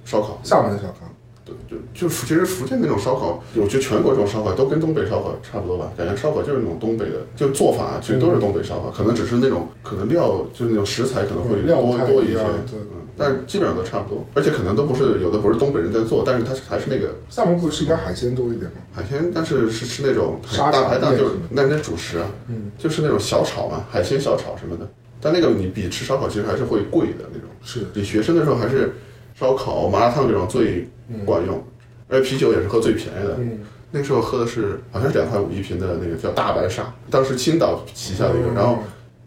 [0.04, 0.40] 烧烤。
[0.42, 1.08] 厦门的烧烤。
[1.46, 1.54] 对，
[1.94, 12.42] 就就其实福建那种烧烤，我觉得全国这种烧烤都跟东北烧烤差不多吧，感觉烧烤就是那种东北的，就做法其实都是东北烧烤，可能只是那种可能料就是那种食材可能会多多一些，对
[12.74, 18.78] 嗯，但是基本上都差不多，而且可能都不是有的不是东北人在做，但是它还是那个厦门不是应该海鲜多一点吗？
[18.92, 24.88] 海鲜，但是是吃那种大排档，就是那那主食啊，嗯，就是那种小炒嘛，海鲜小炒什么的，
[25.20, 27.48] 但那个你比吃烧烤其实还是会贵的那种。
[27.62, 27.80] 是。
[27.94, 28.92] 比学生的时候还是
[29.38, 30.88] 烧烤、麻辣烫这种最
[31.26, 31.62] 管用，
[32.08, 33.36] 而且啤酒也是喝最便宜的。
[33.38, 33.58] 嗯，
[33.90, 38.78] 那时候喝的是好像是两块五一瓶的那个叫大白鲨，当时青岛旗下的一个，嗯然后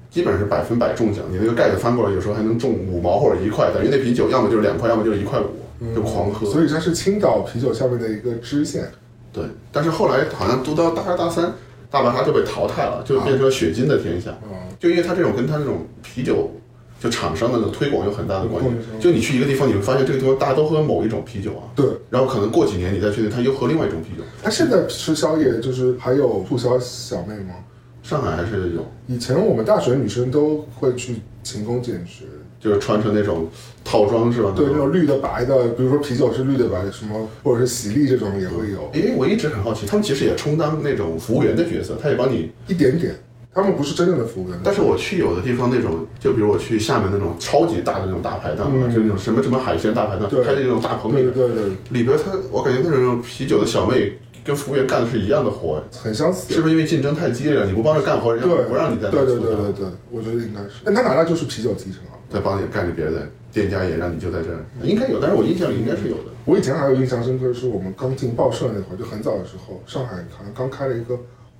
[0.09, 6.47] 基本上是百分百中奖，你那个盖子翻过来有时候还能中五毛或者一块，等于那啤酒要么就是两块，要么就是一块五，就狂喝。
[6.47, 8.89] 嗯所以它是青岛啤酒下面的一个支线。
[9.31, 11.53] 对，但是后来好像读到大二大三，
[11.91, 14.31] 大白鲨就被淘汰了，就变成了雪晶的天下。
[14.31, 16.49] 啊，就因为它这种跟它这种啤酒，
[16.99, 18.99] 就厂商的推广有很大的关系嗯。
[18.99, 24.23] 就你去一个地方，你会发现这个地方大家都喝某一种啤酒啊，对，然后可能过几年你再去，他又喝另外一种啤酒。
[24.43, 27.55] 他现在吃宵夜就是还有促销小妹吗？
[28.01, 32.25] 上海还是有，以前我们大学女生都会去勤工俭学，
[32.59, 33.47] 就是穿成那种
[33.83, 34.51] 套装是吧？
[34.55, 42.49] 对那种绿的白的，比如说啤酒是绿的白的，什么或者是喜力这种也会有因为我一直很好奇，他们其实也充当那种服务员的角色，他也帮你。
[42.67, 43.13] 一点点。
[43.53, 54.13] 他们不是真正的服务员，但是我去有的地方那种，就比如我去厦门那种超级大的那种大排档啊，嗯就那种什么什么海鲜大排档，对开在那种大棚里对对，对对，里边他我感觉那种啤酒的小妹
[54.45, 56.53] 跟服务员干的是一样的活，哎很相似。
[56.53, 57.65] 是不是因为竞争太激烈了？
[57.65, 60.81] 你不帮着干活，人家，不让你在那对对对对对，我觉得应该是。
[60.85, 62.15] 但他拿的就是啤酒提成啊。
[62.29, 66.29] 再帮你干着别的，店家也让你就在这儿，应该有，但是我印象里应该是有的。
[66.45, 71.15] 我以前还有印象深刻的，是我们刚进报社那会儿，就很早的时候，上海好像刚开了一个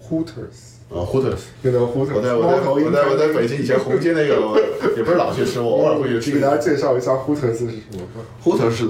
[0.08, 4.60] Hooters，啊，Hooters，那个 Hooters，我在我在我在我在北京以前 红街那个，我
[4.98, 6.42] 也不是老去吃，我偶尔会去吃给。
[6.42, 8.02] 大家介绍一下 Hooters 是什么
[8.44, 8.86] ？Hooters 是。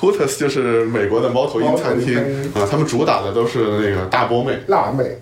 [0.00, 2.18] Hooters 就是美国的猫头鹰餐厅
[2.54, 5.18] 啊，他们主打的都是那个大波妹，辣妹，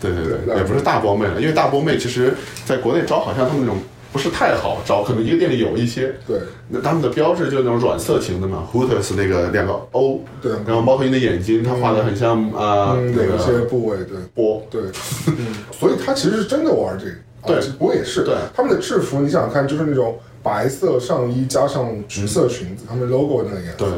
[0.00, 3.76] 对对对对，也不是大波妹了，因为大波妹其实在国内招好像他们那种
[4.16, 6.38] 不是太好找，可能一个店里有一些，对。
[6.70, 10.52] 那他们的标志就是那种软色情的嘛，Hooters 那个两个 O，对。
[10.66, 14.16] 然后猫头鹰的眼睛，它画的很像啊、嗯，那有一些部位，对。
[14.34, 14.80] 波，对，
[15.26, 17.10] 嗯， 所以他其实是真的玩这个。
[17.10, 17.60] 啊对。
[17.60, 18.24] 其实我也是。
[18.24, 18.34] 对。
[18.54, 23.84] 他们的制服，你想想看，就是那种白色上衣加上橘色裙子，他们 logo 那个颜色。
[23.84, 23.88] 对。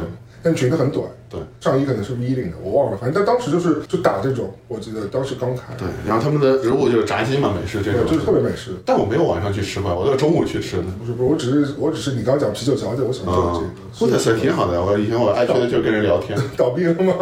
[0.43, 8.71] 但裙子很短，对上衣可能是 V 领的，我忘了，反正他当时就是就打这种，我记得当时刚开，对，然后他们的食物就是炸鸡嘛，美式这，种，就是特别美式。
[8.83, 10.83] 但我没有晚上去吃嘛，我都是中午去吃的。
[10.99, 13.63] 不是不是，我只是我只是你刚刚讲啤酒小姐，我想做啊
[13.99, 14.17] 这个。
[14.17, 16.35] ，Hooters 挺好的，我以前我爱去的就是跟人聊天。
[16.57, 17.13] 倒闭了吗？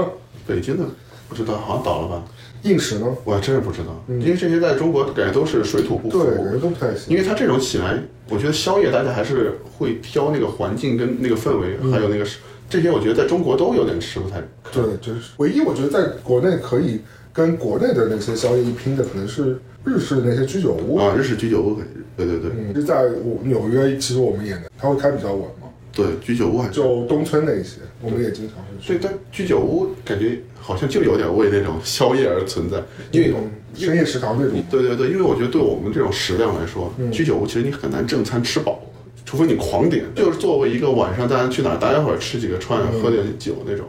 [0.47, 0.85] 北京的
[1.27, 2.23] 不知道，好像倒了吧？
[2.63, 3.05] 硬食呢？
[3.25, 6.23] 我还真是不知道，因为这些在中国感觉都是水土不服。
[6.23, 7.13] 对，感觉都不太行。
[7.13, 12.39] 因为它这种起来，我觉得宵夜大家还是会挑那个环境跟那个氛围，还有那个是
[12.69, 17.01] 这些，我觉得在中国都有点吃不太对，就是唯一我觉得在国内可以
[17.31, 20.97] 跟国内的那些宵夜一拼的，可能是日式的那些居酒屋。
[20.97, 21.15] 啊。
[21.17, 21.77] 日式居酒屋，
[22.17, 28.97] 对对对嗯，就在我纽约，其实我们也能，它会开比较晚嘛，对，居酒屋还是就东村那一些，我们也经常会去。
[28.97, 38.81] 对，但居酒屋感觉好像就有点为那种 宵夜而存在，因为嗯深夜食堂那种，对对对，因为我觉得对我们这种食量来说，嗯居酒屋其实你很难正餐吃饱，
[39.27, 40.05] 除非你狂点。
[40.15, 43.85] 就是作为一个晚上大家去哪儿待一会儿吃几个串，嗯喝点酒那种。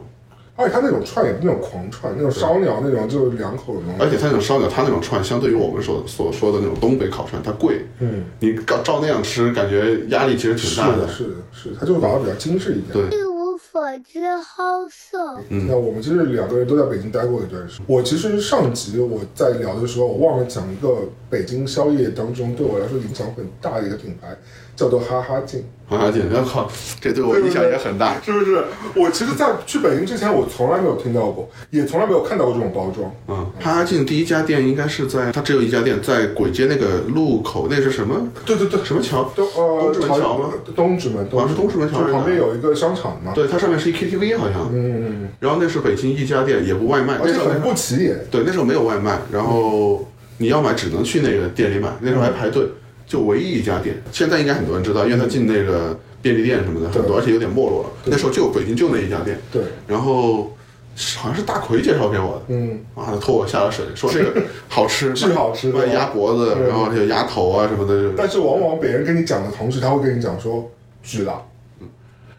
[0.57, 4.05] 而且他那种串也不是那种狂串，那种烧鸟那种就是两口的那种。
[4.05, 7.87] 而且他那种烧鸟，他那种串相对于我们所所说的那种东北烤串，它贵。
[8.01, 12.93] 嗯，你照照那样吃，感觉压力其实挺大是的，是的，是的，它就会搞得比较精致一点。
[12.93, 15.39] 对，一无所知好色。
[15.49, 17.87] 那我们其实两个人都在北京待过一段时间。
[17.87, 24.37] 我其实上集我在聊的时候，我忘了讲一个北京宵夜当中对我来说影响很大的一个品牌，
[24.79, 25.65] 叫做哈哈镜。
[25.91, 28.15] 哈哈镜，我靠，这对我影响也很大。
[28.23, 28.63] 是不是？
[28.95, 33.11] 我其实，在去北京之前，我从来没有听到过，也从来没有看到过这种包装。
[33.27, 38.29] 嗯，哈哈镜第一家店应该是在，它只有一家店，在簋街那个路口，那是什么？
[38.45, 39.33] 对对对，什么桥？
[39.35, 40.51] 东呃东直门桥吗？
[40.77, 43.33] 东直门，好像是东直门桥就旁边有一个商场嘛。
[43.35, 44.69] 对，它上面是一 KTV 好像。
[44.71, 48.15] 嗯嗯嗯然后那是北京一家店，也不外卖，嗯，而且那时候很不起眼。
[48.31, 52.67] 对，那时候没有外卖，然后你要买只能去那个店里买，那时候还排队，
[53.09, 54.01] 就唯一一家店。
[54.13, 57.89] 现在应该很多人知道，因为他进那个便利店什么的很多，而且有点没落了。
[58.05, 60.55] 那时候就北京就那一家店，对，然后
[61.17, 68.13] 好像是大奎介绍给我的，嗯，啊，他托我下了水，说这个好吃， 巨好吃卖鸭脖子，然后还有鸭头啊什么的。
[68.17, 70.71] 但是往往别人跟你讲的同时，他会跟你讲说
[71.03, 71.41] 巨辣。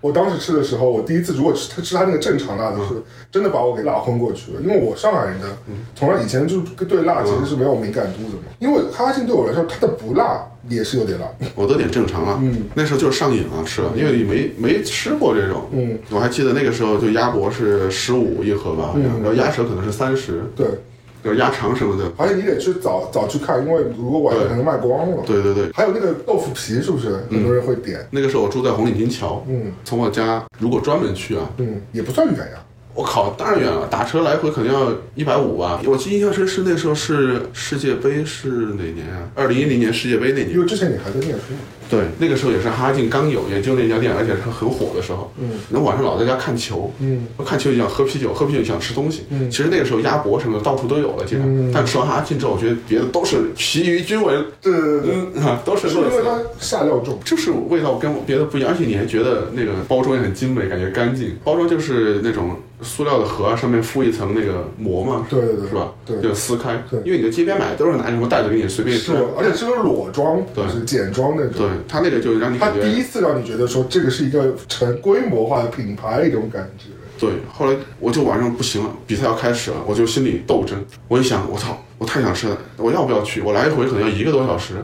[0.02, 2.96] 我当时吃的时候，我第一次如果吃他吃他那个正常辣的是，
[3.32, 4.62] 真的把我给辣昏过去了。
[4.62, 5.48] 因为我上海人的，
[5.96, 8.44] 从来以前就对辣其实是没有敏感度的嘛。
[8.60, 11.28] 因为哈哈镜对我来说，它的不辣也是有点辣。
[11.56, 20.66] 我都点正常了，嗯，那时候就是上瘾了，吃了，因为你没没吃过这种，嗯，我还记得那个时候就鸭脖是十五一盒吧，然后鸭舌可能是三十，对，
[21.22, 25.24] 然后鸭肠什么的，而且你得去早早去看，因为如果晚上可能卖光了。
[25.26, 28.08] 对对对，还有那个豆腐皮，是不是很多人会点？
[28.12, 32.64] 那个时候我住在红领巾桥，嗯从我家如果专门去啊，嗯，也不算远呀。
[32.96, 35.80] 我靠，当然远了，打车来回肯定要一百五吧。
[35.86, 39.30] 我记得印象深是那时候是世界杯是哪年啊？
[39.36, 40.60] 二零一零年世界杯那年因。
[40.60, 41.60] 为之前你还在念书嘛。
[41.90, 45.32] 对，那个时候也是哈哈镜刚有，也就那家店，而且是很火的时候。
[45.40, 49.24] 嗯，那晚上老在家看球，嗯，看球就想喝啤酒，喝啤酒就想吃东西。
[49.32, 51.46] 嗯其实那个时候鸭脖什么的到处都有了，街上。
[51.48, 55.90] 嗯但吃完哈哈镜之后，我觉得别的都是疲于均为，对对对对，嗯，啊都是。
[55.90, 57.20] 是因为它下料重。
[57.26, 61.36] 就是味道跟别的不一样，而且你还觉得那个包装也很精美，感觉干净。
[61.44, 65.92] 包装就是那种塑料的盒啊，上面敷一层那个膜嘛，对对对是吧？
[66.06, 66.82] 对就撕开。
[66.90, 71.68] 对因为你在街边买都是拿什么袋子给你随便是。，而且是个裸装，对是简装那种。
[71.68, 76.86] 对，它那个就让你第一次让你觉得说这个是一个成规模化的品牌一种感觉。
[77.20, 80.82] 对，后来我就晚上不行了，比赛要开始了，我就心里斗争。
[81.10, 83.42] 我一想，我操，我太想吃了，我要不要去？
[83.42, 84.76] 我来一回可能要一个多小时，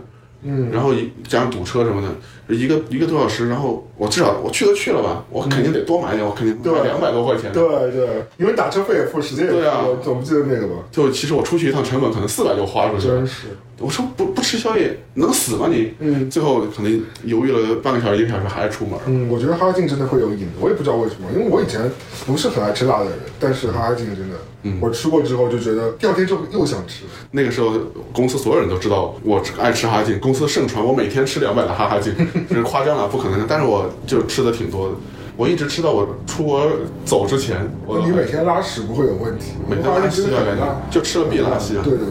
[0.44, 7.52] 嗯，然后一加上堵车什么的，一个一个多小时，然后我至少我去都去了吧，我肯定得多买点，我肯定对买两百多块钱。
[7.54, 10.74] 对对，因为打车费也付，时间也付，对啊我总不记得那个吧？
[10.92, 13.28] 就其实我出去一趟成本可能四百就花出去了真。
[13.28, 13.48] 是，
[13.80, 15.94] 我说不不吃宵夜能死吗你？
[16.00, 19.00] 嗯最后可能犹豫了半个小时一个小时还是出门。
[19.06, 21.90] 嗯，我觉得哈哈镜真的会有瘾，我也不知道为什么，因为我以前
[22.26, 27.04] 不是很爱吃辣的人，但是哈哈镜真的，嗯我吃过之后就觉得第二天就又想吃。
[27.32, 27.74] 那个时候
[28.14, 32.14] 公司所有人都知道我爱吃哈哈镜，公司盛传我每天吃两百的哈哈镜，
[32.50, 33.46] 这是夸张了，不可能的。
[33.48, 34.96] 但是我就吃的挺多的，
[35.38, 36.68] 我一直吃到我出国
[37.04, 41.82] 走之前，我你每天拉屎不会有问题，每天拉稀啊，感觉就吃了必拉稀啊。
[41.84, 42.08] 对对，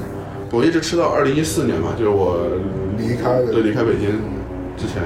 [0.51, 2.39] 我一直吃到二零一四年嘛，就是我
[2.99, 4.11] 离开对离开北京
[4.77, 5.03] 之前，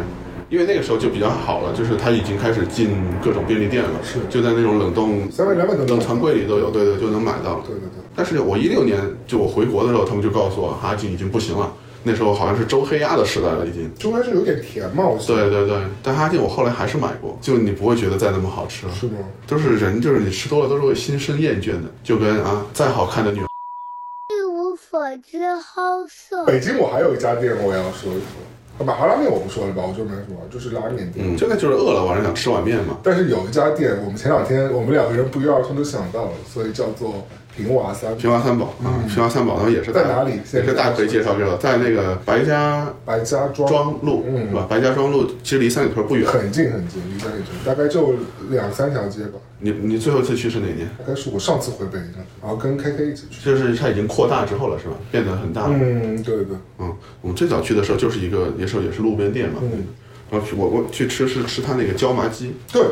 [0.51, 2.91] 因为那个时候就比较好了，就是它已经开始进
[3.23, 4.19] 各种便利店了，是。
[4.29, 7.63] 就在那种冷冻三元两百冷藏柜里都有，对对，就能买到。
[7.67, 11.73] 对对对，但是我一六年就我回国的时候，他们就告诉我哈金已经不行了，
[12.05, 13.93] 那时候好像是周黑鸭的时代了，已经。
[13.97, 18.93] 中间是有点甜嘛，我记得对对对，但哈金我后来还是买过，就你不会觉得再那么好吃了。
[18.95, 19.19] 是吗？
[19.47, 26.45] 都是人，就是你吃多了都是会心生厌倦的，就跟啊再好看的女一无所知好色。
[26.45, 31.27] 北京我还有一家店我也要说一说，马哈拉面我不说了吧，我就没什么，就是拉面店。
[31.27, 32.99] 嗯，现在就是饿了，晚上想吃碗面嘛。
[33.03, 37.27] 但是有一家店，我们前两天我们两个人不约而同都想到了，所以叫做
[37.59, 44.65] 平娃三平娃三宝啊，平娃三宝，然后也是在哪里也是大奎介绍给我，在那个白家白家庄，路嗯是吧？
[44.71, 46.25] 白家庄路其实离三里屯不远。
[46.25, 48.15] 很近很近，离三里屯，大概就
[48.51, 49.41] 两三条街吧。
[49.59, 50.89] 你你最后一次去是哪年？
[50.99, 53.45] 大概是我上次回北京，然后跟 KK 一起去。
[53.45, 54.95] 就是它已经扩大之后了，是吧？
[55.11, 55.71] 变得很大了。
[55.73, 59.57] 嗯，对对，嗯，我们最早去的时候就是一个，也是也是路边店嘛。
[59.61, 59.87] 嗯
[60.31, 62.83] 然后去我我去吃是吃他那个椒麻鸡，对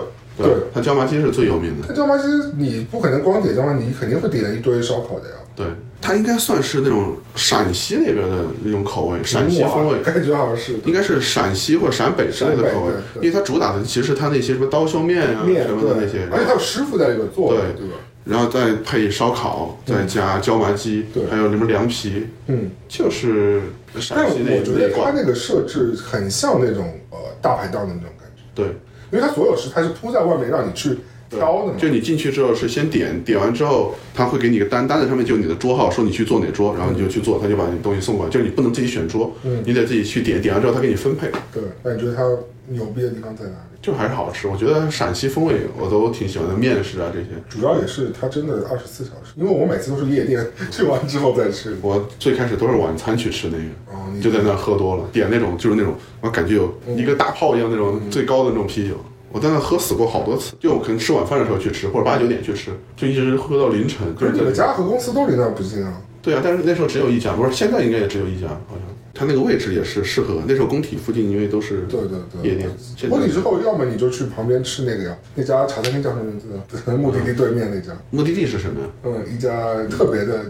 [0.45, 0.55] 对。
[0.75, 1.87] 他椒麻鸡是最有名的。
[1.89, 5.37] 那椒麻鸡你不可能光点椒麻，你肯定会点一堆烧烤的呀。
[5.55, 5.67] 对，
[6.01, 10.01] 它应该算是那种陕西那边的那种口味，陕西风味。
[10.03, 10.75] 感觉好像是。
[10.85, 12.93] 应该是陕西或者陕北之类的口味。
[13.17, 17.61] 因为它主打的其实是它那些什么刀削面啊面什么的那些，而且还有师傅在里边做，对。
[17.77, 17.95] 对吧？
[18.27, 21.25] 然后再配烧烤，再加椒麻鸡，对。
[21.31, 23.63] 还有什么凉皮，嗯，就是
[23.95, 24.73] 但陕西那我觉。
[24.73, 28.67] 得它那个设置很像那种呃大排档的那种感觉，对，
[29.13, 31.79] 因为它所有食材是铺在外面让你去挑的嘛。
[31.79, 42.23] 就你进去之后是先点，点完之后他会给你个单，单子上面就你的桌号，说你去做哪桌，然后你就去做，他就把你东西送过来，就是你不能自己选桌，嗯你得自己去点，点完之后他给你分配，对，那你觉得它
[42.69, 43.76] 牛逼的地方在哪里？
[43.87, 44.49] 就还是好吃。
[44.49, 47.29] 我觉得陕西风味我都挺喜欢的，面食啊这些。
[47.49, 51.77] 主要也是它真的二十四小时，因为我每次都是夜店去完之后再吃。
[51.83, 58.97] 我最开始都是晚餐去吃那个，哦，就在那喝多了，点那种就是那种，我感觉有一个大炮一样那种最高的那种啤酒。
[59.31, 64.13] 我在那喝死过好多次，就我可能吃晚饭的时候去吃，或者八九点去吃，就一直喝到凌晨。
[64.19, 65.93] 可是你们家和公司都离那儿不近啊？
[66.21, 68.96] 对啊，但是那时候只有一家，不是现在应该也只有一家，好像。
[69.17, 72.51] 它那个位置也是适合，那时候工体附近因为都是对对对。
[72.51, 72.71] 夜店。
[72.97, 76.49] 现在婚礼之后，要么你就去旁边吃那个呀，那家茶餐厅叫什么名字？
[76.93, 78.87] 目的地对面那家，目的地是什么呀？
[79.05, 80.45] 嗯，一家特别的，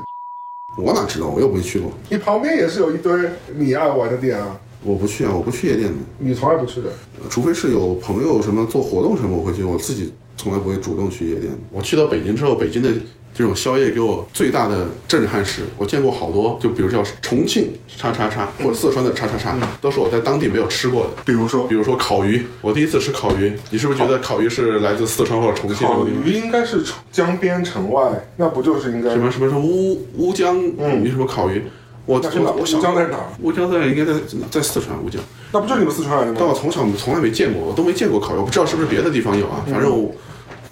[0.76, 6.88] 我哪知道，我又没去过，你旁边也是有一堆你爱玩的店啊，我不去啊，我不去夜店的，你从来不去的。
[7.30, 11.52] 除非是有朋友什么做活动什么我会去，我自己从来不会主动去夜店。
[11.70, 12.90] 我去到北京之后，北京的
[13.36, 21.10] 这种宵夜给我最大的震撼是，我见过好多，就比如叫重庆叉叉叉或者四川的叉叉叉，都是我在当地没有吃过的。
[21.24, 26.06] 比如说比，如说烤鱼，我第一次吃烤鱼，你是不是觉得烤鱼是来自四川或者重庆这烤？
[26.06, 31.62] 鱼应该是江边城外，那不就是应该什么什么什么乌乌江鱼什么烤鱼？
[32.06, 32.20] 我乌
[32.64, 33.26] 江在哪儿？
[33.42, 34.18] 乌江在应该在
[34.50, 35.20] 在四川乌江，
[35.52, 36.36] 那不就是你们四川来的吗？
[36.38, 39.62] 但我从小从来没见过，我都没见过烤鱼，我不知道是不是别的地方有啊。
[39.70, 40.10] 反正我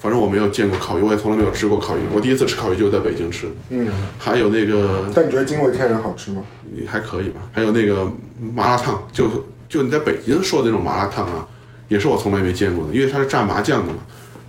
[0.04, 2.00] 反正我没有见过烤鱼，我也从来没有吃过烤鱼。
[2.14, 3.88] 我第一次吃烤鱼就是在北京吃，嗯，
[4.18, 6.44] 还有那个但你觉得惊为天人好吃吗？
[6.86, 8.06] 还可以吧，还有那个
[8.54, 9.26] 麻辣烫，就
[9.66, 11.48] 就你在北京说的那种麻辣烫啊，
[11.88, 14.00] 也是我从来没见过的，因为它是蘸麻酱的嘛。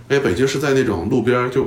[0.08, 1.66] 而且北京是在那种路边儿就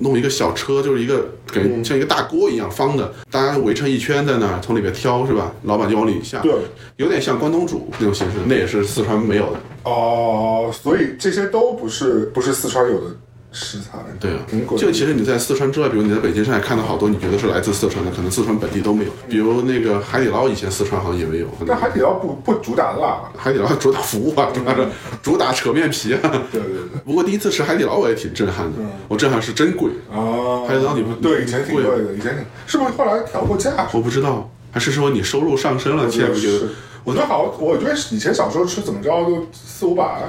[0.00, 5.52] 弄一个小车，就是一个给像一个大锅一样方的，大家围成一圈在那儿，从里面挑是吧？
[5.64, 6.52] 老板就往里下，对，
[6.96, 9.60] 有点像关东煮那种形式，那也是四川没有的。
[9.84, 13.14] 哦，所以这些都不是不是四川有的
[13.56, 13.98] 食材。
[14.20, 14.38] 对啊
[14.76, 19.10] 就其实你在四川之外，比如你在北京、上海看到好多你觉得是来自四川的，可能四川本地都没有。
[19.28, 21.46] 比如那个海底捞，以前四川好像也没有。
[21.66, 24.88] 但海底捞不不主打辣，海底捞主打服务啊，主打着
[25.22, 26.20] 主打扯面皮啊。
[26.52, 27.00] 对对对。
[27.04, 33.88] 不过第一次吃海底捞我也挺震撼的，我震撼是真贵，啊，海底捞你们对以前挺贵贵的，以前挺是不是后来调过价？
[33.92, 36.68] 我不知道，还是说你收入上升了，我现在不觉得，
[37.04, 40.24] 我觉得好，我觉得以前小时候吃怎么着都四五百，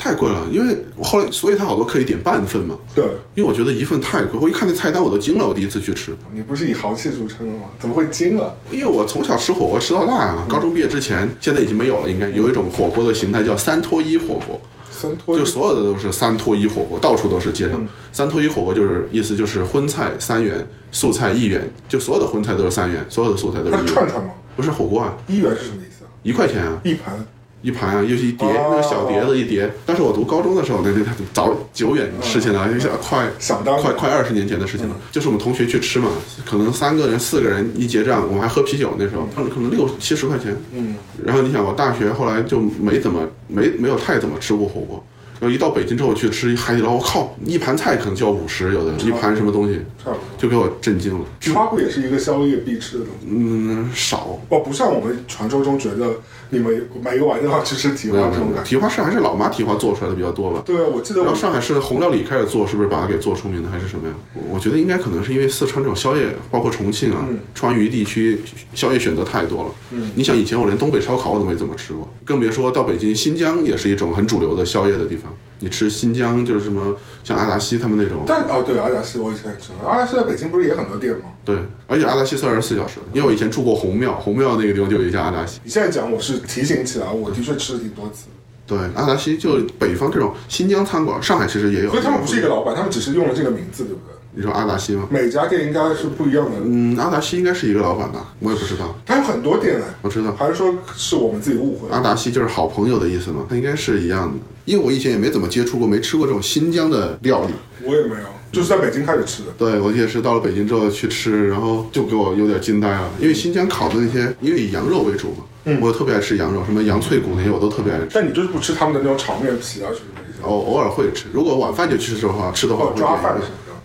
[0.00, 0.46] 太贵了？
[0.50, 7.66] 因为我后来，所以他好多可以点半份嘛，对，因为我觉得一份太贵，我一看那菜单我都惊了，我第一次去吃，你不是以豪气著称的吗？
[7.78, 8.56] 怎么会惊了？
[8.70, 14.58] 因为我从小吃火锅吃到大啊，高中毕业之前，现在已经没有了，应该有一种火锅的形态叫三脱一火锅。
[14.90, 17.86] 三脱就所有的都是三脱一火锅，到处都是街上。
[18.12, 23.86] 三脱一火锅就是意思就是荤菜三元，素菜一元，就所有的荤菜都是三元，所有的素菜都是一元。
[23.86, 24.30] 是串串吗？
[24.56, 26.08] 不是火锅啊，一元是什么意思啊？
[26.22, 27.14] 一块钱啊，一盘
[27.62, 29.70] 一盘啊，又是一碟，哦那个小碟子一碟。
[29.84, 34.96] 但是我读高中的时候，那那早久远的事情了，就快想当年快快二十年前的事情了。
[35.10, 36.10] 就是我们同学去吃嘛，
[36.46, 40.56] 可能三个人四个人一结账，我们还喝啤酒，那时候可能可能六七十块钱。
[40.72, 45.04] 嗯，然后你想，我大学后来就没怎么没没有太怎么吃过火锅。
[45.38, 50.18] 然后一到北京之后去吃海底捞，我靠，一盘菜可能就要五十，有的一盘什么东西差不多。
[50.36, 51.24] 就给我震惊了。
[51.54, 53.26] 它不也是一个宵夜必吃的东西？
[53.26, 56.10] 嗯，少，哦，不像我们传说中觉得
[56.50, 58.68] 你们每个晚上要去吃蹄花这种感觉。
[58.68, 60.62] 蹄花是还是老妈蹄花做出来的比较多吧。
[60.66, 64.14] 对啊，我记得我然后上海是红料理开始做，是不是把它给做出名的，还是什么呀？
[64.34, 68.40] 我我觉得应该可能是因为四川这种宵夜，包括重庆啊、川渝地区
[68.74, 69.70] 宵夜选择太多了。
[69.92, 75.32] 嗯，你想以前我连东北烧烤我都没怎么吃过，更别说到北京，新疆也是一种很主流的宵夜的地方。
[75.60, 81.26] 你吃新疆就是什么像阿达西他们那种，但哦，对，阿达西我以前吃过，阿达西在北京不是也很多店吗？
[81.44, 85.60] 对，而且阿达西是二十四小时的，因为我以前住过红庙，红庙那个地方就有一家阿达西。
[85.62, 88.26] 你现在讲，我是提醒起来，我的确吃了挺多次。
[88.66, 91.90] 对，阿达西就北方这种新疆餐馆，上海其实也有。
[91.90, 94.09] 所以他们不是一个老板，他们只是用了这个名字，对不对？
[94.32, 95.08] 你说阿达西吗？
[95.10, 100.32] 每家店应该是不一样的，嗯，阿达西应该是一个老板吧，我也不知道，他有很多店哎，我知道。
[100.38, 101.88] 还是说是我们自己误会？
[101.90, 104.38] 阿达西就是好朋友的意思嘛，它应该是一样的。
[104.66, 107.54] 因为我以前也没怎么接触过，没吃过这种新疆的料理。
[107.82, 109.48] 我也没有，就是在北京开始吃的。
[109.58, 118.08] 对我也是到了北京之后去吃，然后就给我有点惊呆了，因为新疆烤的那些，因为以羊肉为主嘛，我特别爱吃羊肉，什么羊脆骨那些我都特别爱吃。
[118.12, 123.36] 但你就是不吃他们的那种炒面皮啊什么的这些，偶偶尔会吃，如果晚饭就去吃的话，吃的话我会抓饭。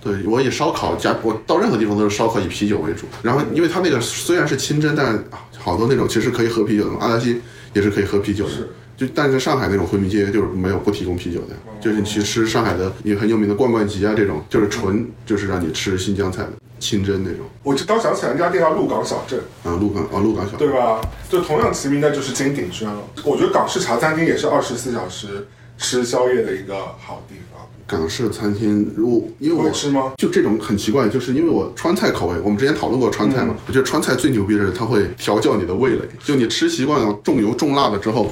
[0.06, 7.42] 对我以烧烤加我到任何地方都是烧烤以啤酒为主，然后因为它那个虽然是清真，但啊好多那种其实可以喝啤酒的嘛，阿达西
[7.74, 8.52] 也是可以喝啤酒的。
[8.96, 21.02] 就但是上海那种回民街就是没有不提供啤酒的，就是你去吃上海的也很有名的罐罐鸡啊这种，就是纯就是让你吃新疆菜的清真那种我就刚想起来，那家店叫鹿港小镇，啊鹿港啊鹿港小对吧？
[21.30, 23.02] 就同样齐名的就是金鼎轩了。
[23.24, 25.48] 我觉得港式茶餐厅也是二十四小时
[25.80, 27.68] 吃宵夜的一个好地方。
[27.88, 30.14] 港式餐厅，如果因为我会吃吗？
[30.18, 38.32] 就这种很奇怪，就是因为我川菜口味，我们之前讨论过川菜嘛，我觉得川菜最牛逼的是它会调教你的味蕾，就你吃习惯了重油重辣的之后，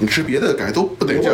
[0.00, 1.30] 你吃别的感觉都不得劲。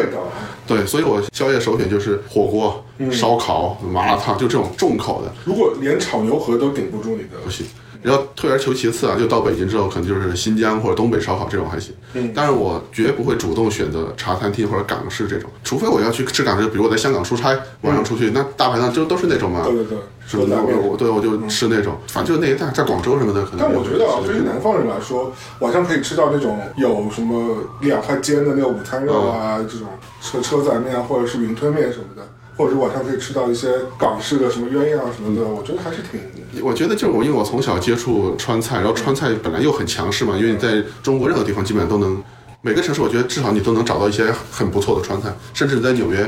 [0.67, 7.67] 对，所以我宵夜首选就是火锅、烧烤、麻辣烫，就这种重口的如果连炒牛河都顶不住你的，不行。
[8.05, 11.94] 然后退而求其次啊，就到北京之后，可能就是新疆或者东北烧烤这种还行。
[12.13, 19.63] 嗯，但是我绝不会主动选择茶餐厅或者港式这种，除非我要去吃港式，比如我在香港出差，晚上出去，那大排档就都是那种嘛。
[19.65, 20.48] 对对对，是不是？
[20.50, 23.61] 说在面我我对我就吃那种，反正就那一带，在广州什么的，可能。
[23.61, 29.88] 但我觉得啊，对于南方人来说，晚上可以吃到那种有什么两块煎的那个午餐肉啊，嗯这种
[30.21, 32.23] 车车仔面啊，或者是云吞面什么的，
[32.59, 36.21] 或者是晚上可以吃到一些港式的什么鸳鸯什么的，我觉得还是挺
[36.63, 42.23] 我觉得就是我，因为我从小接触川菜，然后川菜本来又很强势嘛，因为你在中国任何地方基本上都能，
[42.61, 46.21] 每个城市我觉得至少你都能找到一些很不错的川菜，甚至在纽约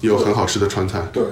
[0.00, 1.00] 也有很好吃的川菜。
[1.12, 1.22] 对，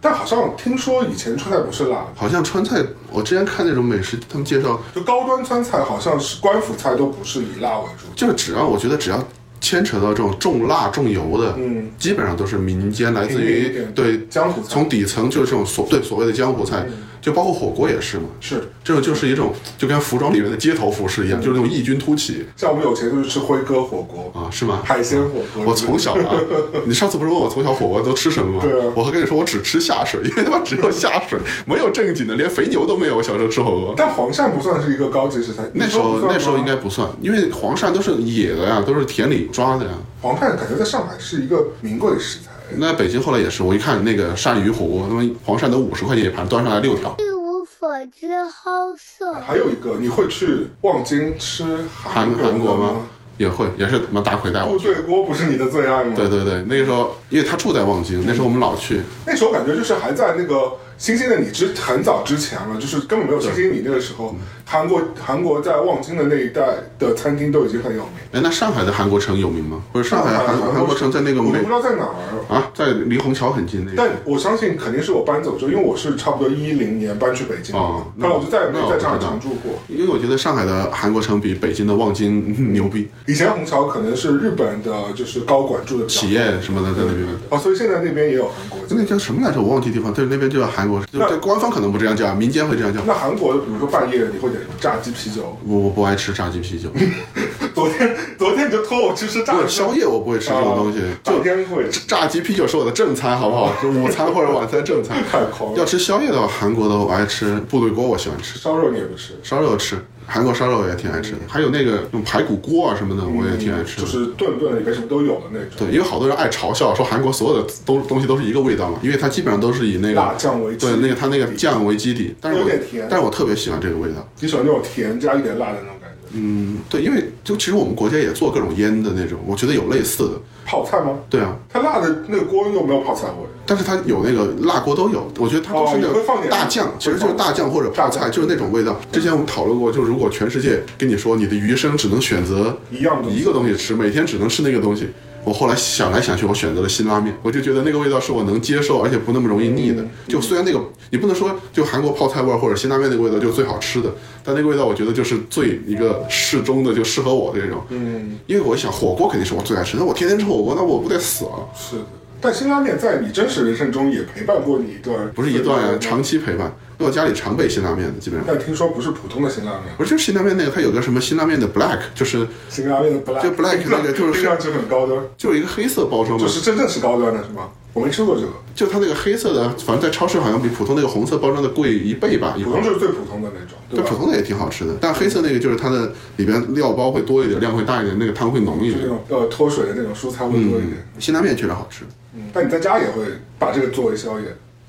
[0.00, 8.06] 但好像听说以前川菜不是辣的，好像川菜，我之前看那种美食，他们介绍就高端川菜好像是官府菜都不是以辣为主。
[8.14, 9.22] 就是只要我觉得只要
[9.60, 14.68] 牵扯到这种重辣重油的，嗯，基本上都是民间来自于对江湖菜。
[14.68, 16.86] 从底层就是这种所对所谓的江湖菜，
[17.20, 18.24] 就包括火锅也是嘛。
[18.40, 22.44] 是，这种就是一种就跟服装里面的街头服饰一样，就是那种异军突起。
[22.56, 24.82] 像我们有钱就是吃辉哥火锅、啊，是吗？
[24.84, 25.64] 海鲜火锅。
[25.64, 26.34] 我从小啊，
[26.86, 28.60] 你上次不是问我从小火锅都吃什么吗？
[28.62, 28.92] 对啊。
[28.94, 33.16] 我还跟你说我只吃下水， 因为他妈只有下水，没有正经的，连肥牛都没有。
[33.16, 39.92] 我小时候吃火锅，但黄鳝不算是一个高级食材，那时候那时候应该不算，因为黄鳝都是野的呀，都是田里抓的呀。
[40.20, 42.50] 黄鳝感觉在上海是一个名贵食材。
[42.76, 47.14] 那北京后来也是，我一看那个鳝鱼火锅，他妈黄鳝都五十块钱一盘，端上来六条。
[47.18, 49.32] 一无所知好色。
[49.34, 52.96] 还有一个，你会去望京吃韩韩国吗吗？？
[53.38, 54.78] 也会，也是他妈大奎带我部。
[54.78, 56.14] 队锅不是你的最爱吗？
[56.16, 59.02] 对对对，那个时候因为他住在望京，那时候我们老去。
[59.26, 64.34] 那时候感觉就是还在那个星星的你之很早之前了，就是根本没有星星你那个时候，
[64.64, 68.12] 韩国韩国在望京的那一带的餐厅都已经很有名。
[68.32, 69.82] 哎，那上海的韩国城有名吗？
[69.92, 72.14] 不是上海韩韩国城在那个美我不知道在哪儿。
[72.48, 73.96] 啊，在离虹桥很近那个。
[73.96, 79.72] 但我相信肯定是我搬走之后，因为我是差不多一零年搬去北京的嘛哦，那后我就再也没有在上海常住过。
[79.88, 87.28] 因为我觉得上海的韩国城比北京的望京嗯牛逼，以前虹桥可能是日本的，就是高管住的企业什么的在那边。
[87.50, 88.78] 哦，所以现在那边也有韩国。
[88.88, 89.60] 那叫什么来着？
[89.60, 93.00] 我忘记地方，对，那边就叫韩国，就那对官方可能不这样叫，民间会这样叫。
[93.06, 95.56] 那韩国的，比如说半夜你会点什么炸鸡啤酒？
[95.66, 96.88] 我我不爱吃炸鸡啤酒，
[97.74, 103.72] 昨天昨天你就托我去吃炸不鸡是宵夜我不会吃这种东西，白就天会炸鸡啤酒是我的正餐，好不好？
[103.82, 105.16] 就午餐或者晚餐正餐。
[105.30, 105.78] 太狂了。
[105.78, 109.96] 要吃宵夜的话，韩国的我爱吃部队锅，我喜欢吃烧肉你也不吃，烧肉吃，
[110.26, 114.02] 韩国烧肉我也挺爱吃的，还有那个那种排骨锅啊什么的，我也挺爱吃的。
[114.02, 115.68] 就是顿顿里面什么都有的那种。
[115.78, 124.28] 对，因为好多人爱嘲笑说韩国所有的东东西都是一个味道嘛，因为它基本上都是以那辣个酱为基对那个它那个酱为基底，但是我有点甜但是我特别喜欢这个味道。
[124.40, 126.16] 你喜欢那种甜加一点辣的那种感觉。
[126.32, 130.32] 嗯，对，因为就其实我们国家也做各种腌的那种，我觉得有类似的。
[130.66, 131.16] 泡菜吗？
[131.30, 133.46] 对啊，它辣的那个锅又没有泡菜味。
[133.64, 138.96] 但是它有那个辣锅都有，我觉得它都是那个大酱，其实就是大酱或者泡菜，就是那种味道。
[139.10, 145.08] 之前我们讨论过，就如果全世界跟你说你的余生只能选择一样一个东西吃，每天只能吃那个东西，
[145.46, 150.04] 我后来想来想去，我选择了辛拉面，我就觉得那个味道是我能接受，而且不那么容易腻的。
[150.26, 157.80] 就虽然那个你不能说就韩国泡菜味儿或者辛拉面那个味道就是最好吃的，但那个味道我觉得就是最一个适中的，就适合我的这种。
[157.90, 161.62] 嗯，因为我想火锅肯定是我最爱吃，那我天天吃火锅，那我不得死啊？
[161.76, 162.02] 是的。
[162.40, 166.74] 但辛拉面在你真实人生中也陪伴过你一段，不是一段呀，长期陪伴。
[166.98, 177.68] 因为我家里常备辛拉面的，基本上但听说不是普通的辛拉面，不是就是辛拉面那个，它有个什么辛拉面的 black，就是辛拉面的 black，就 black 那个就是听上去很高端，就是一个黑色包装嘛就，是真正是高端的是吗？
[177.92, 182.82] 我没吃过这个，就它那个黑色的，反正在超市好像比普通那个红色包装的贵一倍吧，普通。
[182.82, 189.00] 就是最普通的那种，对普通的也挺好吃的，但黑色那个就是它的里边料包会多一点，量会大一点，那个汤会浓一点。
[189.00, 191.08] 就那种呃脱水的那种蔬菜会多一点。
[191.18, 192.04] 辛拉面确实好吃。
[192.34, 193.22] 嗯，但你在家也会
[193.58, 194.44] 把这个作为宵夜，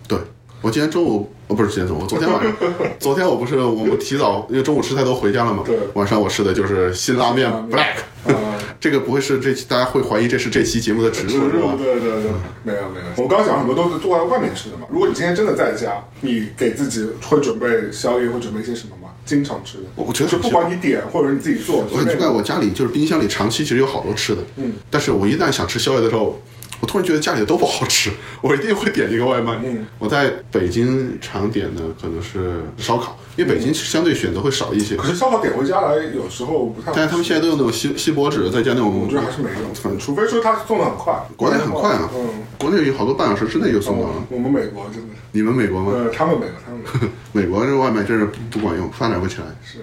[0.05, 0.19] 对，
[0.61, 2.53] 我今天中午，哦，不是今天中午，昨天晚上，
[2.99, 11.77] 昨天我不是我们提早，因为中午吃太多回家了嘛，对晚上我吃的就是辛拉面 black，啊，这个不会是这期大家会怀疑这是这期节目的植植入是吧入，？
[11.77, 12.31] 对对对，
[12.63, 13.23] 没有没有。
[13.23, 14.87] 我刚刚讲很多都是坐在外面吃的嘛。
[14.89, 19.09] 如果你今天真的在家，你给自己会准备宵夜，会准备一些什么吗？
[19.25, 26.41] 经常吃的，我我觉得就不管你点或者你自己做，我很奇怪，我家里就是冰箱里长期其实有好多吃的，嗯，但是我一旦想吃宵夜的时候，
[26.79, 28.11] 我突然觉得家里的都不好吃，
[28.41, 29.59] 我一定会点一个外卖。
[29.63, 36.93] 嗯，我在北京常点的可能是烧烤，因为北京相对选择会少一些，可是烧烤点回家来有时候不太好。
[36.95, 42.27] 但是他们现在都用那种锡锡箔纸，再加那种我觉得还是没用，反正除非说他送的很快，国内很快啊嗯，
[42.59, 44.13] 国内有好多半小时之内就送到了。
[44.19, 45.91] 嗯我们美国真的，你们美国吗？
[45.95, 49.45] 呃，他们美国，他们美国 这外卖真是不不管用，发展不起来。
[49.63, 49.79] 是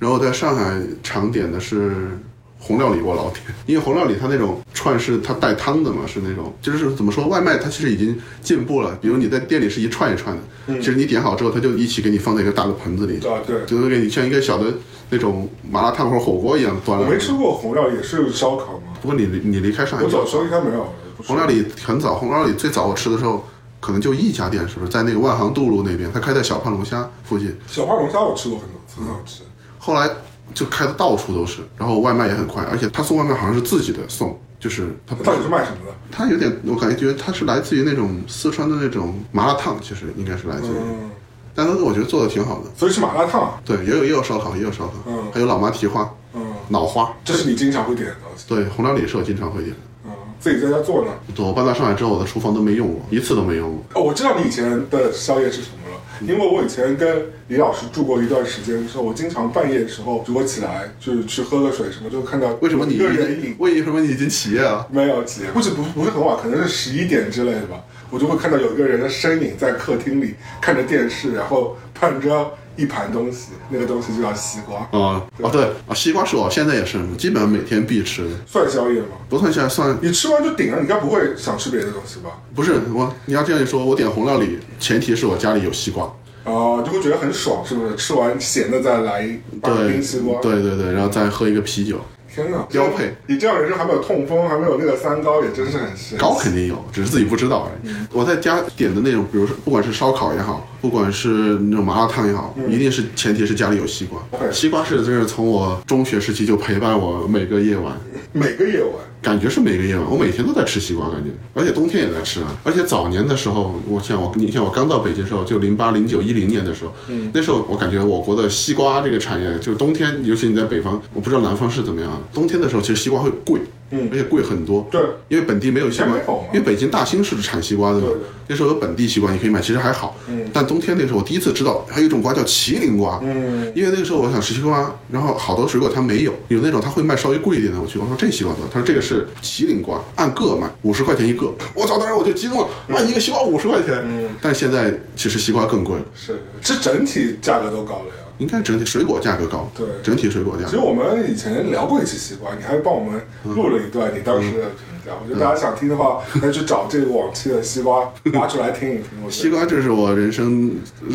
[0.00, 2.18] 然后在上海常点的是
[2.66, 8.96] 红料理，我老点，因为红料理它那种串是它带汤的嘛，是那种就是怎么说，外卖它其实已经进步了。
[9.02, 10.42] 比如你在店里是一串一串的，
[10.80, 13.66] 其实你点好之后，它就一起给你放在一个大的盆子里，啊，对。
[13.66, 14.72] 就会给你像一个小的
[15.10, 17.06] 那种麻辣烫或者火锅一样端来。
[17.06, 18.94] 我没吃过红料理，是烧烤吗？
[19.02, 20.88] 不过你你离开上海我走的时候早应该没有。
[21.26, 23.44] 红料理很早，红料理最早我吃的时候。
[23.80, 26.10] 可能就一家店，是不是在那个万航渡路那边？
[26.10, 27.54] 它开在小胖龙虾附近。
[27.66, 29.42] 小胖龙虾我吃过很多次，很好吃。
[29.78, 30.08] 后来
[30.52, 35.94] 就开的到处都是，然后外卖也很快，而且他送外卖好像是自己的送，就是他到底是卖什么的？
[36.10, 41.10] 他有点，我感觉觉得他是来自于那种四川的那种麻辣烫，其实应该是来自于，嗯，
[41.54, 42.70] 但是我觉得做的挺好的。
[42.76, 47.12] 所以是麻辣烫，对，也有也有烧烤，也有烧烤，嗯还有老妈蹄花、嗯，脑花。
[47.24, 49.80] 这是你经常会点的东西，对，红料理是我经常会点的。
[50.06, 51.10] 嗯，自己在家做呢。
[51.38, 54.00] 我搬到上海之后，我的厨房都没用过，一次都没用过。
[54.00, 55.83] 哦，我知道你以前的宵夜是什么了，
[56.20, 64.86] 因为我以前跟李老师住过一段时间的时候，我经常半夜的时候如果起来就是去喝个水什么，就看到为什么你一个人影为什么你已经起夜了？
[64.90, 79.08] 没有起夜，不是不不是很晚，可能是十一点之类的吧，我就会看到有一个人的身影在客厅里看着电视，然后盼着一盘东西，那个东西就叫西瓜，啊哦对啊，西瓜是我现在也是，基本上每天必吃的，算宵夜吗？
[79.28, 82.30] 不算宵夜算你吃完就顶了，你该不会想吃别的东西吧？
[82.54, 83.14] 不是我。
[83.26, 86.12] 你要这样一说，我点红料理，前提是我家里有西瓜。
[86.44, 87.96] 哦、就会觉得很爽，是不是？
[87.96, 91.98] 吃完咸的再来一把对冰西瓜，对对对，然后再喝一个啤酒，
[92.28, 93.16] 天哪，标配。
[93.26, 96.18] 你这样人生还没有痛风，还没有那个三高，也真是很神。
[96.18, 97.94] 高肯定有，只是自己不知道而已。
[98.12, 101.28] 我在家点的那种，比如说不管是烧烤也好，不管是
[101.70, 104.20] 那种麻辣烫也好，一定是前提是家里有西瓜。
[104.52, 107.98] 西瓜是真是从我中学时期就陪伴我每个夜晚。
[108.32, 112.54] 每个夜晚，感觉是每个夜晚，我每天都在吃西瓜，感觉，而且冬天也在吃啊。
[112.64, 123.58] 而且早年的时候，我像我，你像我刚到北京的时候，就零八、零九、一零年的时候，嗯，那时候我感觉我国的西瓜这个产业，就是冬天，尤其你在北方，我不知道南方是怎么样，冬天的时候其实西瓜会贵，
[123.94, 126.08] 嗯而且贵很多，对因为本地没有西瓜
[126.52, 128.08] 因为北京大兴是产西瓜的嘛
[128.46, 137.80] 那时候有本地西瓜你可以买，其实还好，嗯，但冬天那时候我第一次知道还有一种瓜叫麒麟瓜，嗯，因为那个时候我想吃西瓜，然后好多水果它没有，有那种它会卖稍微贵一点的。
[137.80, 138.70] 我去，我说这西瓜多少？
[138.70, 141.52] 他说这个是麒麟瓜，按个卖，五十块钱一个。
[141.74, 141.98] 我操！
[141.98, 143.94] 当时我就激动了，卖一个西瓜五十块钱。
[144.04, 148.23] 嗯，但现在其实西瓜更贵了，是这整体价格都高了呀。
[148.38, 150.70] 应该整体水果价格高，对整体水果价格。
[150.70, 155.12] 其实我们以前聊过一期西瓜，你还帮我们录了一段你当时的评价。
[155.22, 159.30] 我觉得大家想听的话，可以去找这个往期的西瓜拿出来听一听。
[159.30, 160.72] 西瓜这是我人生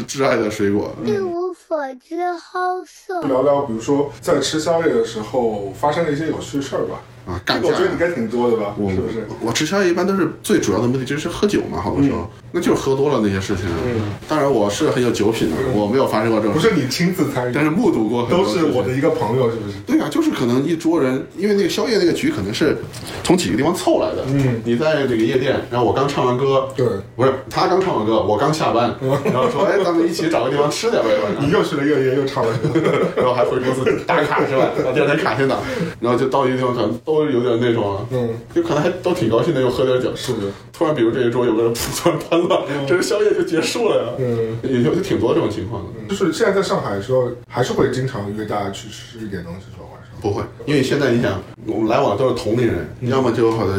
[0.07, 0.95] 挚爱的水果。
[1.03, 3.21] 一无所知好色。
[3.23, 7.01] 聊聊，比如说在吃宵夜的时候发生了一些有趣事儿吧。
[7.29, 9.27] 啊，这干架我觉得你该挺多的吧，我是不是？
[9.41, 13.65] 我吃宵夜一般都是最主要的目的就是喝酒嘛，好多时候、那就是喝多了那些事情。
[13.85, 19.77] 嗯当然我是很有酒品的，我没有发生过这种，不是你亲自参与，但是目睹过很多都是我的一个朋友，是不是？
[19.85, 22.77] 对啊，就是可能一桌人，因为那个宵夜那个局可能是
[23.23, 24.23] 从几个地方凑来的。
[24.27, 31.09] 嗯，你在这个夜店，然后我刚唱完歌，对不是他刚唱完歌，我刚下班，然后说，哎，咱们一起找个地方吃点呗，
[31.39, 32.69] 你又去了夜店，又唱了歌。
[33.17, 34.69] 然后还回公司打卡是吧？
[34.85, 35.57] 把第二天卡先打，
[35.99, 40.15] 然后就到一个地方，可能都有点那种，嗯，就可能还都挺高兴的，又喝点酒。
[40.15, 40.39] 是的，
[40.71, 44.09] 突然，比如这一桌有个人 突然喷了，这个宵夜就结束了呀。
[44.19, 45.89] 嗯，也就就挺多这种情况的。
[46.09, 49.85] 就是现在在上海的时候，还是会经常约大家去吃一点东西，是吧？
[49.91, 50.21] 晚上。
[50.21, 53.75] 不会，因为现在你想，我们来往都是同龄人，要么就有好的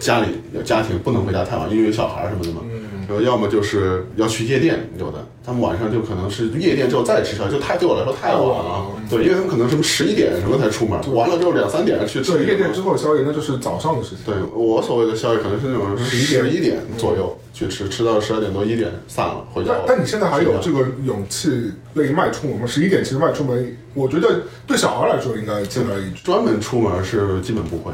[0.00, 2.60] 家里有家庭不能回家太晚，因为有小孩什么的嘛。
[3.08, 8.86] 然后要么就是要去夜店，有的他们晚上就可能是夜店之后再吃宵夜，就太对我来说太晚了。
[9.08, 14.18] 对，因为他们可能什么十一点什么才出门，完了之后两三点去吃对，夜店之后的宵夜那就是早上的事情。
[14.24, 19.96] 对我所谓的宵夜，可能是那种11十点一点左右去吃，吃到十二点多一点散了回家但。
[19.96, 20.86] 但你现在还有这个？
[21.04, 22.66] 勇气类迈出门吗？
[22.66, 26.20] 十一点其实迈出门，我觉得对小孩来说应该轻而易举。
[26.24, 27.92] 专门出门是基本不会。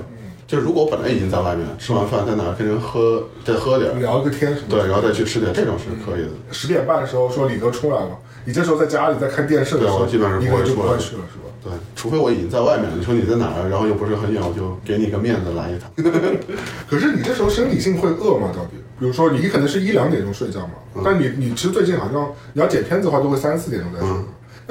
[0.53, 4.83] 就是如果我本来已经在外面吃完饭，在哪儿跟人喝再喝点，聊个天什么的。
[4.83, 6.29] 对，然后再去吃点，这种是可以的。
[6.51, 8.11] 十点半的时候说李哥出来了，
[8.45, 11.49] 你这时候在家里在看电视的时候，对我基本上李不会出来哥就不会去了，是吧？
[11.65, 15.91] 对，除非我已经在外面了，你说你在哪儿，然后又不是很远，我就给你个面子来一趟。
[16.87, 18.53] 可是你这时候生理性会饿吗？
[18.55, 18.77] 到底？
[19.01, 24.09] 比如说你可能是一两点钟睡觉嘛，嗯但你你其实最近好像你要剪片子的话，都会三四点钟再睡。
[24.11, 24.25] 嗯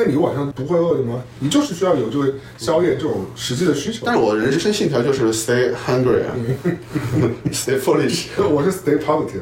[0.03, 1.21] 那你晚上不会饿的吗？
[1.39, 4.03] 你就是需要有这个宵夜这种实际的需求。
[4.05, 6.33] 但是我人生信条就是 stay hungry 啊，
[7.51, 8.25] stay foolish。
[8.37, 9.41] 我是 stay positive。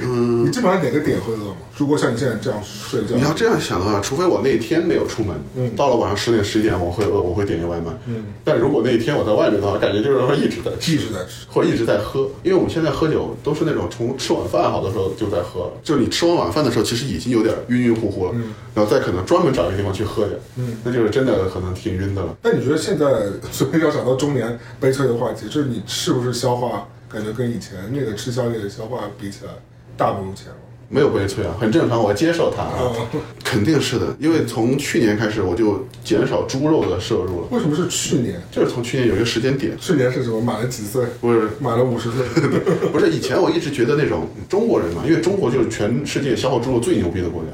[0.00, 1.56] 嗯，你基本上哪个点会饿吗？
[1.76, 7.92] 如果像你现在这样睡觉，你要这样想的话，除非我那一天没有出门，嗯到了晚上十点十一点我会饿，我会点个外卖。
[8.06, 11.46] 嗯，但如果那一天我在外面的话，感觉就是说一直在吃，一直在吃。
[11.48, 18.32] 或者一直在喝，因为我们现在喝酒都是那种从吃晚饭好多时候就在喝，就是你吃完晚饭的时候，其实已经有点晕晕乎乎了，
[18.74, 22.36] 然后再可能专门找一个地方去喝点，嗯，那就是真的可能挺晕的了。
[22.42, 23.04] 那你觉得现在，
[23.50, 29.50] 所以要讲到中年悲催的话题，就是你是不是消化感觉跟以前那个吃宵夜的消化比起来
[29.96, 30.54] 大不如前了？
[30.90, 38.40] 没有悲催啊，很正常，我接受它啊，嗯肯定是的，因为从去年开始我就减少猪肉的摄入了，为什么是去年？
[38.50, 40.40] 就是从去年有一个时间点，去年是什么？
[40.40, 41.04] 满了几岁？
[41.20, 42.24] 不是满了五十岁。
[42.90, 47.50] 不是以前我一直觉得那种中国人嘛，因为中国就是全世界消耗猪肉最牛逼的国家，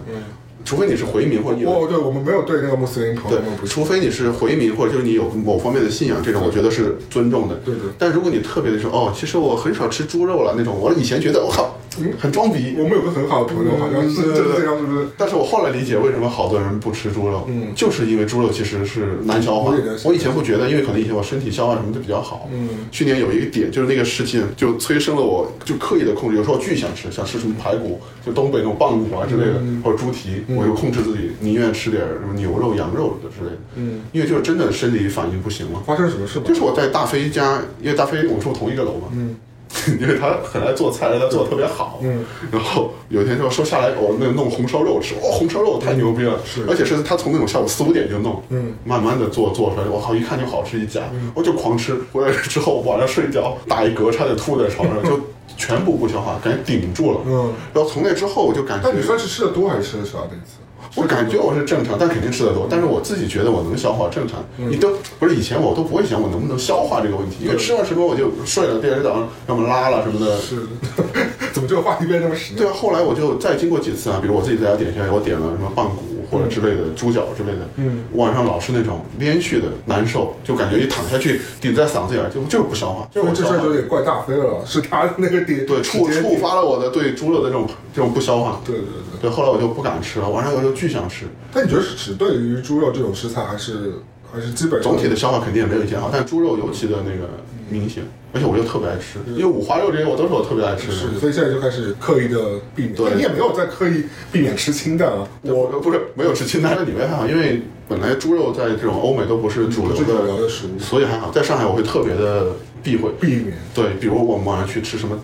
[0.65, 7.55] 除非你是回民或者你有我对我们没有对那个穆斯林朋友对，除非你是回民，或者就是你有某方面的信仰，这种我觉得是尊重的。
[7.65, 11.77] 对对但如果你特别的说，哦，其实我很少吃猪肉了那种，我以前觉得我靠，
[12.19, 12.75] 很装逼。
[12.79, 15.07] 我们有个很好的朋友，好像是就是这样，是不是？
[15.19, 22.49] 但是我后来理解为什么好多人不吃猪肉，嗯就是因为猪肉其实是难消化我以前不觉得，因为可能以前我身体消化什么的比较好。
[22.53, 26.37] 嗯去年有一个点，就是那个事情就催生了我，就刻意的控制。
[26.37, 33.59] 有时候我巨想吃，想吃什么排骨，就东北那种棒骨啊之类的，嗯或者猪蹄，我就控制自己，宁愿吃点什么牛肉、羊肉的之类的。
[33.77, 35.83] 嗯，因为就是真的身体反应不行了。
[35.87, 36.47] 发生什么事吧？
[36.47, 39.37] 就是我在大飞家，因为大飞我们住同一个楼嘛，嗯，
[40.01, 46.65] 因为他很爱做菜，而且他做的特别好，嗯，然后有一天就说下来，我那弄红烧肉吃，哇，红烧肉太牛逼了，是。
[46.69, 51.03] 而且是他从那种下午四五点就弄，嗯，慢慢的做做出来，我靠，一看就好吃一家，
[51.35, 55.19] 我就狂吃，回来之后晚上睡觉打一嗝，差点吐在床上，就
[55.57, 60.59] 全部不消化，感觉顶住了，嗯，然后从那之后我就感觉那你算是吃的多还是吃的少这次？
[60.95, 62.67] 我感觉我是正常，但肯定吃的多。
[62.71, 64.45] 但是我自己觉得我能消化正常。
[64.57, 70.39] 你都不是以前我都不会想我能不能消化这个问题，因为吃完什么我就睡了，第二天早上要么拉了什么的。
[70.39, 70.63] 是，
[71.53, 88.61] 怎么这个话题变这么实对啊，后来我就再经过几次啊，比如我自己在家点下来，我点了什么棒骨或者之类的猪脚之类的，嗯，晚上老是那种连续的难受，就感觉一躺下去顶在嗓子眼儿，就就是不消化，就是我这事儿就有点怪大飞了，是他那个点对触触发了我的对猪肉的这种这种不消化。
[88.65, 89.21] 对对对。
[89.25, 91.25] 对，后来我就不敢吃了，晚上我就巨想吃。
[91.51, 93.95] 但你觉得是只对于猪肉这种食材，还是
[94.31, 97.31] 还是基本上总体的消化肯定也没有以前好，但猪肉尤其的那个
[97.69, 98.03] 明显，
[98.33, 100.95] 而且我又特别爱吃，因为五花肉这些我都是我特别爱吃的。
[100.95, 102.95] 是，所以现在就开始刻意的避免。
[102.95, 105.27] 对你也没有在刻意避免吃清淡啊。
[105.43, 111.31] 我不是没有吃清淡，里面还好，因为本来猪肉在这种欧美都不是主流最主流的，的食物所以还好。
[111.31, 112.47] 在上海我会特别的
[112.83, 113.55] 避讳，避免。
[113.75, 115.19] 对，比如我们晚上去吃什么。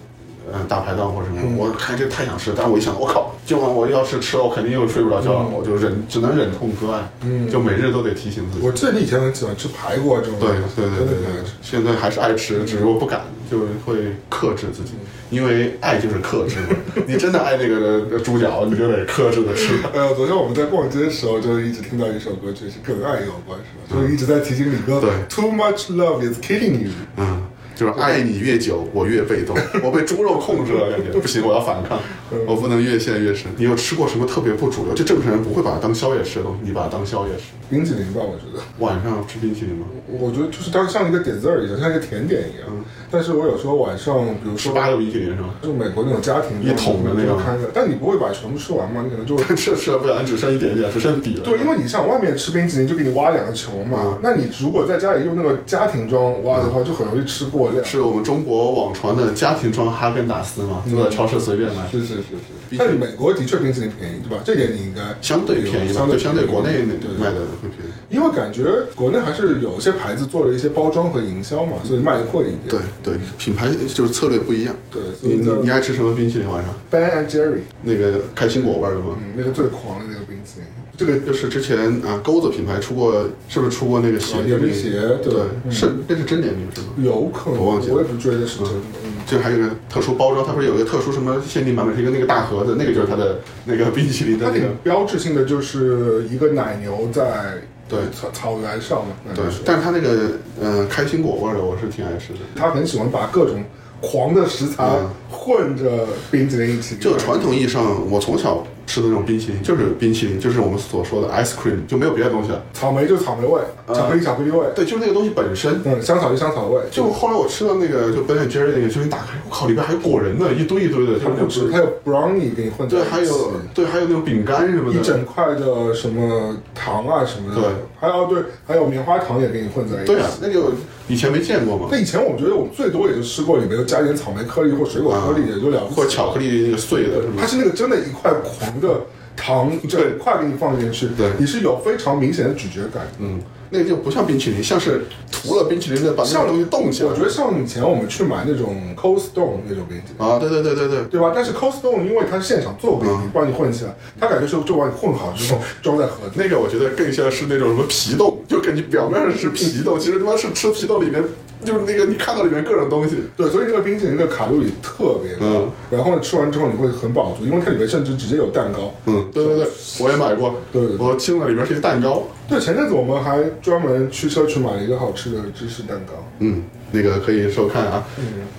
[0.53, 8.67] 嗯，大排档或者什么，我看这太想吃，但是我一想，我靠，今晚我要是吃了，我肯定又睡不着觉了，我就忍，只能忍痛割爱，嗯就每日都得提醒自己。
[8.67, 13.95] 我记得你以前很喜欢吃排骨啊这种，对对对对对现在还是爱吃，只是我不敢，就是会
[14.29, 14.93] 克制自己，
[15.31, 16.77] 因为爱就是克制嘛。
[17.07, 19.75] 你真的爱那个猪脚，你就得克制的吃。
[19.95, 24.01] 哎呀，昨天我们在逛街的时候，就一直听到一首歌，就是跟爱有关，是吧？
[24.01, 26.91] 就是一直在提醒李哥对，Too much love is killing you。
[27.17, 27.43] 嗯，
[27.81, 31.99] 就是爱你越久，我越被动， 我被猪肉控制了，感觉 不行，我要反抗，
[32.47, 33.51] 我不能越陷越深。
[33.57, 34.93] 你有吃过什么特别不主流？
[34.93, 37.45] 就正常人不会把它当宵夜吃的东西，你把它当宵夜吃。
[37.71, 39.87] 冰淇淋吧，我觉得，晚上吃冰淇淋吗？
[40.19, 42.69] 我觉得就是当像一个 dessert 一样，像一个甜点一样。
[43.11, 45.55] 但是我有时候晚上，比如说十八个冰淇淋是吗？
[45.63, 47.39] 就美国那种家庭一桶的那种
[47.73, 49.01] 但你不会把全部吃完嘛？
[49.03, 51.45] 你可能就会 吃吃了不小心只剩一点点，只剩底了。
[51.45, 57.85] 对，因为你像外面吃冰淇淋就给你挖两个球嘛，那你如果在家里用那个家庭装挖的话，就很容易吃过量。
[57.85, 61.89] 是我们中国网传的家庭装哈根达斯嘛，就在超市随便买。
[61.91, 64.43] 是是是是，但是美国的确冰淇淋便宜，对吧？
[64.45, 66.83] 这点你应该相对便宜吧，相对对，相对国内
[67.19, 67.93] 卖的会便宜。
[68.11, 68.65] 因为感觉
[68.95, 72.69] 国内还是有一些牌子做了一些包装和营销嘛，所以卖的贵一点。
[72.69, 74.75] 对对，品牌就是策略不一样。
[74.91, 76.49] 对，你你你爱吃什么冰淇淋？
[76.51, 79.17] 晚上 Ben and Jerry，那个开心果味儿的吗？
[79.21, 80.67] 嗯，那个最狂的那个冰淇淋，
[81.01, 84.75] 这个就是之前啊钩子品牌出过，是不是出过那个鞋啊点名？
[84.75, 86.89] 鞋对对，嗯是那是真联名是吗？
[86.99, 88.81] 有可能，我忘记了我也不觉得是真的。
[89.03, 102.41] 嗯，就还有一个特殊包装，它不是有一个特殊什么限定版本，是一个那个大盒子，那个就是它的那个冰淇淋的那个挺标志性的就是一个奶牛在对草草原上嘛，对，但是它那个呃开心果味儿的，我是挺爱吃的。
[102.55, 103.65] 他很喜欢把各种
[104.01, 106.97] 狂的食材嗯混着冰淇淋一起。
[106.97, 112.63] 就传统意义上，我从小吃的那种冰淇淋就是冰淇淋，就是我们所说的 ice cream，就没有别的东西了。
[112.73, 115.81] 草莓就是草莓味，巧克力巧克力味，对，就是那个东西本身。
[115.85, 116.81] 嗯，香草就香草味。
[116.91, 124.99] 就后来我吃到那个就 Ben Jerry 那个，就是你打开，我靠，里边还有果仁呢，一堆一堆的，就是那它不止，种它有 brownie 给你混在对，一起，还有对，还有那种饼干什么的。
[124.99, 130.07] 一整块的什么糖啊什么的，对，还有对，还有棉花糖也给你混在一起。
[130.07, 130.73] 对啊，那个
[131.11, 136.01] 以前没见过吗那，以前我觉得我们最多也就吃过里面加一点草莓颗粒或水果颗粒，也就了不起。
[136.01, 137.47] 或巧克力那个碎的，是吗它？
[137.47, 139.01] 是那个真的一块狂的
[139.37, 143.07] 糖，整块给你放进去，对你是有非常明显的咀嚼感。
[143.19, 143.41] 嗯，
[143.71, 147.09] 那个就不像冰淇淋，像是涂了冰淇淋的，把那个东西冻起来。
[147.09, 150.27] 我觉得像以前我们去买那种 Cold Stone 那种冰淇淋。
[150.27, 151.33] 啊，对对对对对，对吧？
[151.35, 156.33] 但是 Cold Stone 因为它是现场做冰淇淋，嗯帮你混起来，它感觉是就把你混好之后 装在盒子。
[156.35, 161.23] 那个我觉得更像是那种什么皮冻，就感觉表面上是皮冻，其实他妈是吃皮冻里面
[161.65, 163.17] 就是那个你看到里面各种东西。
[163.37, 168.93] 对，所以这个冰淇淋的卡路里特别高，嗯然后呢，吃完之后你会很饱足，因为它里面甚至直接有蛋糕。
[169.07, 169.67] 嗯，对对对，
[170.01, 176.13] 我也买过，对对对我听了里面是一个蛋糕，对，前阵子我们还专门驱车去买了一个好吃的芝士蛋糕。
[176.39, 178.05] 嗯，那个可以收看啊，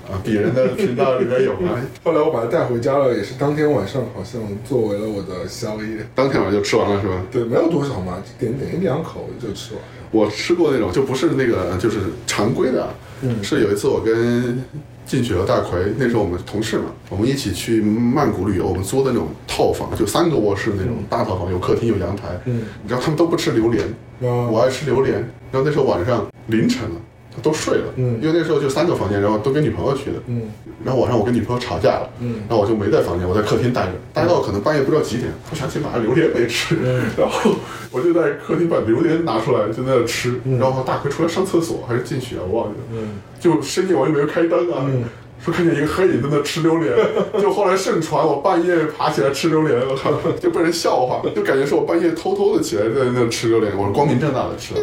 [0.09, 1.79] 啊，鄙人的频道里面有啊。
[2.03, 6.05] 后来我把它带回家了，也是当天晚上好像作为了我的宵夜。
[6.13, 7.21] 当天晚上就吃完了是吧？
[7.31, 10.00] 对，没有多少嘛，点点一两口就吃完了。
[10.11, 13.43] 我吃过那种，就不是那个，就是常规的，嗯。
[13.43, 14.63] 是有一次我跟
[15.05, 23.85] 进雪和大奎，那时候我们同事嘛，我们一起去曼谷旅游，我们租的那种套房，就三个卧室那种大套房，有客厅有阳台，嗯，你知道他们都不吃榴莲，
[24.21, 24.47] 啊。
[24.49, 25.15] 我爱吃榴莲，
[25.51, 26.95] 然后那时候晚上凌晨了。
[27.41, 28.19] 都睡了，嗯。
[28.21, 30.43] 因为那时候就三个房间，然后都跟女朋友去的，嗯。
[30.83, 32.41] 然后晚上我跟女朋友吵架了，嗯。
[32.47, 36.75] 然后我就没在房间，我在客厅待着，待到可能半夜不知道几点，我想起把榴莲没吃，
[37.17, 37.51] 然后
[37.91, 43.19] 我就在客厅把榴莲拿出来就在那吃，然后大奎出来上厕所还是进去啊，我忘记了，嗯。
[43.39, 44.85] 就深夜我又没有开灯啊。
[44.87, 45.03] 嗯。
[45.43, 46.95] 说看见一个黑影在那吃榴莲，
[47.41, 54.75] 就后来盛传我半夜爬起来吃榴莲，我靠，就被人笑话，就感觉是我半夜偷偷的起来在那吃榴莲，我是光明正大的吃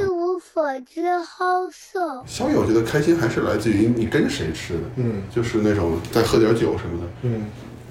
[0.63, 0.79] 的。
[0.79, 2.23] 一无所知好色。
[2.27, 7.47] 宵夜我觉得开心还是来自于你跟谁吃的，嗯就是那种再喝点酒什么的，嗯，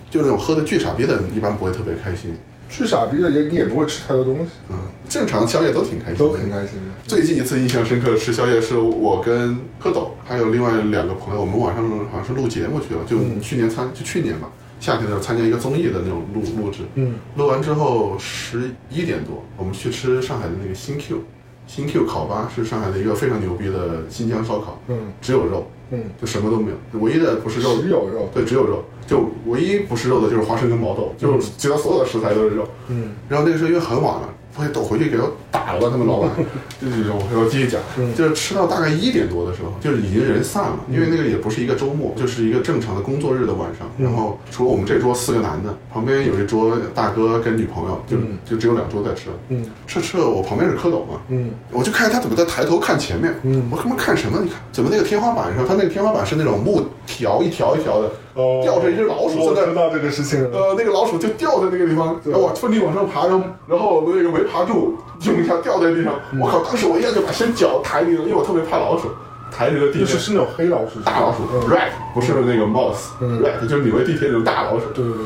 [0.09, 2.35] 就那种喝的巨傻逼的，一般不会特别开心。
[2.69, 4.75] 巨傻逼的也你也不会吃太多东西，嗯，
[5.07, 6.91] 正常宵夜都挺开心的，都挺开心的。
[7.07, 14.49] 最近一次印象深刻的吃宵夜是我跟蝌蚪还有另外两个朋友，我们晚上好像是录节目去了，就去年参就去年吧，
[14.81, 21.23] 夏天的时候参加一个综艺的那种录录制，嗯，录完之后十一点多，我们去吃上海的那个新 Q，
[21.67, 28.29] 新 Q 烤吧是上海的一个非常牛逼的新疆烧烤，嗯只有肉，嗯，就什么都没有，唯一的不是肉，只有肉。
[28.33, 32.67] 对，只有肉，就唯一不是肉的就是花生跟毛豆，就是其他所有的食材都是肉。
[32.87, 36.31] 嗯然后那个时候因为很晚了，我也抖回去给他打了吧，他们老板，
[36.81, 43.87] 就是我我继续讲，嗯就是吃到大概一点多的时候，就是已经人散了，因为那个也不是一个周末，就是一个正常的工作日的晚上。
[43.97, 48.37] 然后除了我们这桌四个男的，旁边有一桌大哥跟女朋友，就嗯。
[48.45, 49.29] 就只有两桌在吃。
[49.49, 49.63] 嗯。
[49.85, 51.51] 吃吃了，我旁边是蝌蚪嘛，嗯。
[51.71, 53.67] 我就看他怎么在抬头看前面，嗯。
[53.71, 54.39] 我他妈看什么？
[54.43, 59.65] 你看怎么那个天花板上，他那个天花板是那种木条一条一条的，哦吊着一只老鼠在那儿。
[59.65, 60.57] 我知道这个事情了。
[60.57, 66.13] 呃，那个老鼠就掉在那个地方，然后我奋力往上爬，然后然后那个没爬住，用一下掉在地上。
[66.31, 66.59] 嗯我靠！
[66.63, 69.09] 当时我一下就把身脚抬离了，因为我特别怕老鼠，
[69.51, 70.19] 抬离了地面是。
[70.19, 74.85] 是那种黑老鼠，大老鼠嗯，rat 不是那个 mouse，rat 就是纽约地铁那种大老鼠。
[74.93, 75.25] 对对对，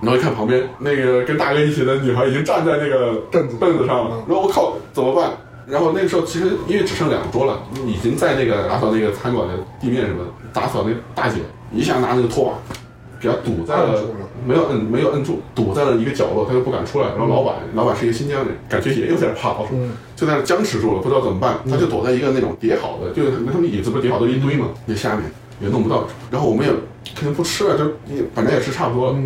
[0.00, 5.30] 然后一看旁边那个跟大哥一起的女孩已经站在那个凳子凳子上了嗯，然后我靠怎么办？
[5.66, 11.40] 然后那个时候其实因为只剩两桌了，已经在那个打扫那个餐馆的地面什么的，打扫那大姐
[11.72, 12.76] 一下拿那个拖把
[13.20, 14.00] 给他堵在了
[14.46, 17.08] 没有摁没有摁住，堵在了一个角落，他就不敢出来。
[17.08, 25.24] 然后老板老板是一个新疆人，感觉也有点怕老鼠嗯，就在那僵持住了，不知道怎么办，他就躲在一个那种叠好的，就是他们椅子不是叠好都一堆嘛，那下面
[25.60, 26.06] 也弄不到。
[26.30, 26.72] 然后我们也
[27.14, 29.18] 肯定不吃了，就也反正也吃差不多了。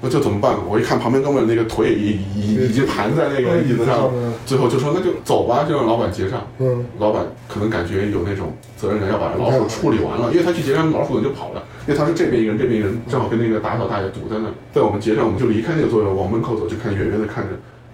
[0.00, 0.54] 嗯那就怎么办？
[0.68, 4.08] 我一看旁边哥们儿那个腿已已已经盘在那个椅子上
[4.46, 6.46] 最后就说那就走吧，就让老板结账。
[6.58, 14.52] 嗯老板可能感觉有那种责任感，要把老鼠处理完了，因为他去结账，老鼠可能就跑了，因为他是这边一个人，这边一个人，正好跟那个打扫大爷堵在那儿。
[14.72, 17.50] 在我们结账，我们就离开那个座位，往门口走，就看远远的看着，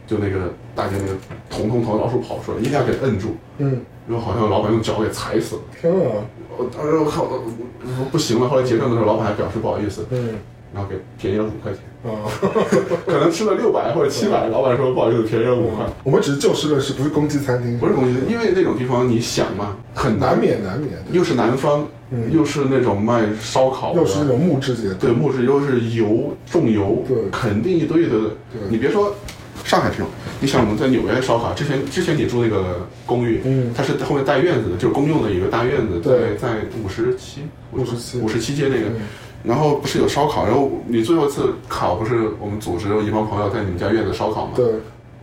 [0.06, 1.16] 就那个大姐那个
[1.48, 5.62] 彤彤彤老鼠跑出来，一定要给摁住，嗯，然后好像老板用脚给踩死了。
[5.80, 6.20] 天啊，
[6.58, 7.40] 我当时我靠，我
[7.80, 8.46] 我说不行了。
[8.46, 10.34] 后来结账的时候，老板还表示不好意思，嗯
[10.74, 11.80] 然后给便宜了五块钱。
[12.04, 12.28] 啊，
[13.06, 20.32] 可能吃了六百或者七百，老板说不好意思，便宜了五块，我们只是就事论事，不是攻击餐厅，不是公司，因为那种地方你想嘛，很难。
[20.32, 22.30] 难，免难免，又是南方，嗯。
[22.30, 27.16] 又是那种卖烧烤的，又是那种木质节，对木质，又是油重油，对。
[27.32, 28.16] 肯定一堆的。
[28.68, 29.14] 你别说
[29.64, 30.06] 上海这种，
[30.40, 33.72] 你想我们在纽约烧烤，之前之前你住那个公寓，嗯。
[33.74, 36.36] 它是后面带院子的，就是公用的一个大院子，对。
[36.36, 37.40] 在在五十七
[37.72, 38.54] 五十七五十七。
[38.54, 38.90] 街那个。
[39.44, 44.52] 嗯然后不是有烧烤，然后你最后一次烤不是我们组织一帮朋友在你们家院子烧烤吗？
[44.56, 44.66] 对，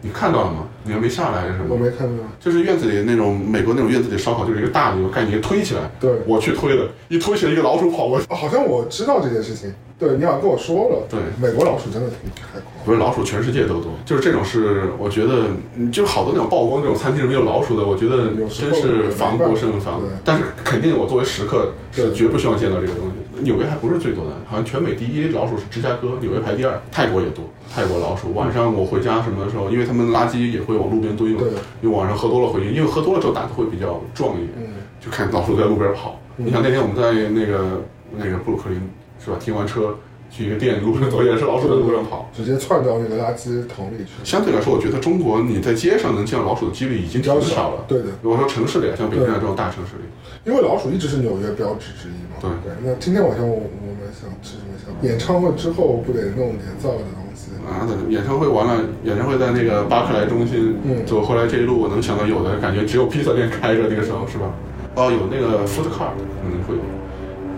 [0.02, 0.68] 你看到了吗？
[0.84, 1.66] 你还没下来是吗？
[1.70, 13.92] 我没看到，就是院子里那种美国那种院子里烧烤，就是一个大的一个盖，你推起来，对我去推的，一推起来一个老鼠跑过去，哦好像我知道这件事情，对你好像跟我说了，对美国老鼠真的挺开阔，不是老鼠，全世界都多。
[14.06, 15.46] 就是这种是，我觉得，
[15.76, 20.10] 嗯就好多那种曝光这种餐厅里面有老鼠的，我觉得真是防不胜防对。
[20.24, 23.14] 但是肯定我作为食客是绝不希望见到这个东西。
[23.40, 27.46] 纽约还不是最多的，好像全美第一老鼠是芝加哥，纽约排第二，泰国也多。
[27.74, 31.50] 泰国老鼠，晚上我回家什么的时候，因为他们垃圾也会往路边堆嘛对，
[31.82, 36.20] 因为晚上喝多了回去，因为喝多了之后胆子会比较壮一点，嗯就看老鼠在路边跑。
[36.36, 37.82] 你想那天我们在那个
[38.18, 38.82] 那个布鲁克林
[39.24, 39.96] 是吧，停完车
[40.32, 42.30] 去一个店，路上走也是老鼠在路上跑。
[42.34, 47.84] 直接窜到那个垃圾桶里去，相对来说，我觉得中国你在街上能见到老鼠的几率已经挺少了。
[47.88, 50.04] 对的，如果说城市里啊，像北京啊这种大城市里，
[50.46, 52.40] 因为老鼠一直是纽约标志之一嘛。
[52.40, 54.90] 对对那今天晚上我我们想吃什么想？
[55.08, 57.52] 演唱会之后不得弄点造的东西？
[57.68, 64.50] 啊，等演唱会完了，演唱会在那个巴克莱中心，嗯走回来这一路，我能想到有的感觉只有披萨店开着，那个时候是吧？
[64.96, 66.91] 哦，有那个 food cart 可能会有，哦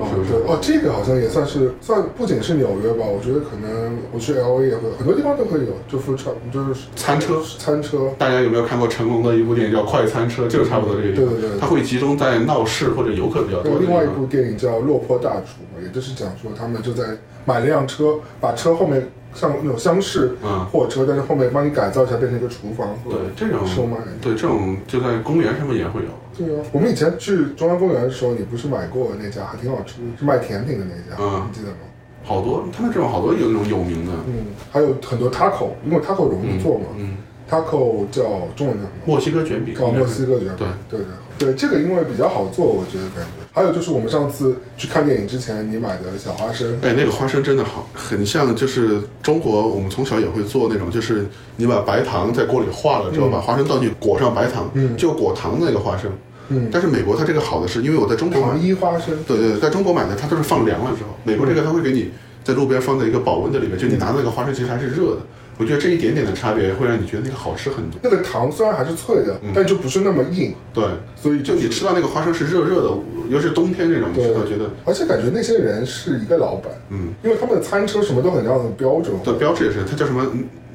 [0.09, 8.09] 是不是对哦，这个好像也算是算，不仅是纽约吧，我觉得可能我去 L A 也会有，很多地方都会有，就 food truck 就是餐车餐车。
[8.17, 10.43] 大家有没有看过成龙的一部电影叫《快餐车》？
[10.47, 13.79] 就差不多这个地方，对对对它会集中在闹市或者游客比较多的。
[13.79, 17.03] 另外一部电影叫《落魄大厨》，也就是讲说他们就在
[17.45, 23.97] 买了辆车，把车后面像那种厢式嗯货车，但是后面帮你改造一下，变成一个厨房对，这种售卖。
[24.21, 26.09] 对这种就在公园上面也会有。
[26.37, 31.77] 对啊，我们以前去中央公园的时候，你不是买过那家，还挺好吃，是卖甜品的那家，嗯你记得吗？
[32.23, 37.17] 好多，他们这种好多有那种有名的，嗯，还有很多 taco，因为 taco 容易做嘛、嗯
[37.49, 38.23] ，t a c o 叫
[38.55, 38.89] 中文叫什么？
[39.05, 40.67] 墨西哥卷饼，哦，墨西哥卷饼。
[40.89, 41.07] 对对对。
[41.37, 43.42] 对，这个因为比较好做，我觉得感觉。
[43.55, 51.27] 还有就是我们上次去看电影之前，你买的小花生，哎，那个花生真的好，很像就是中国，我们从小也会做那种，就是
[51.57, 54.97] 你把白糖在锅里化了之后，把花生倒进去，裹上白糖，嗯。
[54.97, 56.11] 就裹糖的那个花生。
[56.49, 62.09] 嗯，但是美国它这个好的是，因为我在中国糖，衣花生，对对对，在中国买的它都是放凉了之后，美国这个它会给你
[62.43, 65.19] 在路边放在一个保温的里面，就你拿那个花生其实还是热的。
[65.57, 67.99] 我觉得这一点点的差别会让你觉得那个好吃很多。
[68.01, 70.83] 那个糖虽然还是脆的，但就不是那么硬，对，
[71.15, 72.89] 所以就你吃到那个花生是热热的，
[73.29, 80.23] 尤其是冬天这种，你对吃到觉得，而且感觉那些人是一个老板，嗯，因为他们的餐车什么都很像很标准化，的标志也是，它叫什么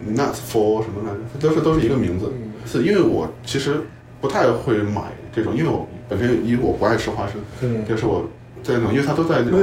[0.09, 2.26] nuts for 什么来着，都是都是一个名字。
[2.33, 3.81] 嗯是因为我其实
[4.20, 5.01] 不太会买
[5.35, 8.29] 这种，因为我本身一我不爱吃花生，嗯就是我
[8.63, 9.59] 在那种，因为他都在那种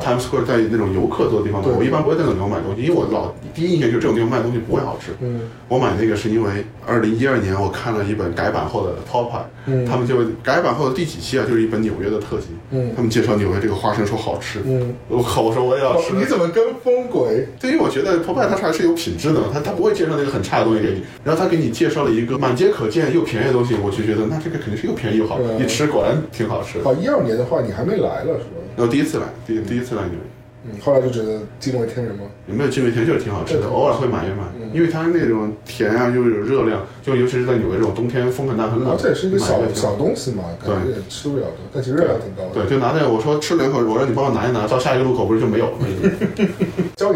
[0.00, 5.12] ？Times Square 在那种游客多的地方买，我一般不会在那种地方买东西，因为我老第一印象就是这种地方卖东西不会好吃。
[5.20, 16.16] 嗯我买那个是因为二零一二年我看了一本改版后的 Popeye，、嗯他们就改版后的第几期啊，就是一本纽约的特辑，嗯他们介绍纽约这个花生说好吃，嗯，我靠，我说我也要哦吃。
[16.16, 17.46] 你怎么跟风鬼？
[17.60, 26.84] 对，因为我觉得 Popeye 它还是有品质的嘛，他他不会介绍那个很差的东西给你，然后他给你介绍了一个满街可见又便宜的东西，我就觉得那这个肯定是又便宜又好，嗯一吃果然挺好吃的。
[26.84, 28.60] 好，一二年的话你还没来了是吧？
[28.76, 30.20] 然后第一次来，第第一次来纽约。
[30.62, 32.24] 嗯，后来就觉得惊为天人吗？
[32.46, 34.44] 也没有金味天就是挺好吃的，偶尔会买一买，
[34.74, 42.62] 因为它那种甜啊又有热量，就尤其是在纽约这种冬天风很大很冷，而且是一个小小东西嘛，感觉也吃不了的，但其实热量挺高的。
[42.62, 45.86] 对，就拿在我说吃两口，我让你帮我拿一拿，到下一个路口不是就没有了吗？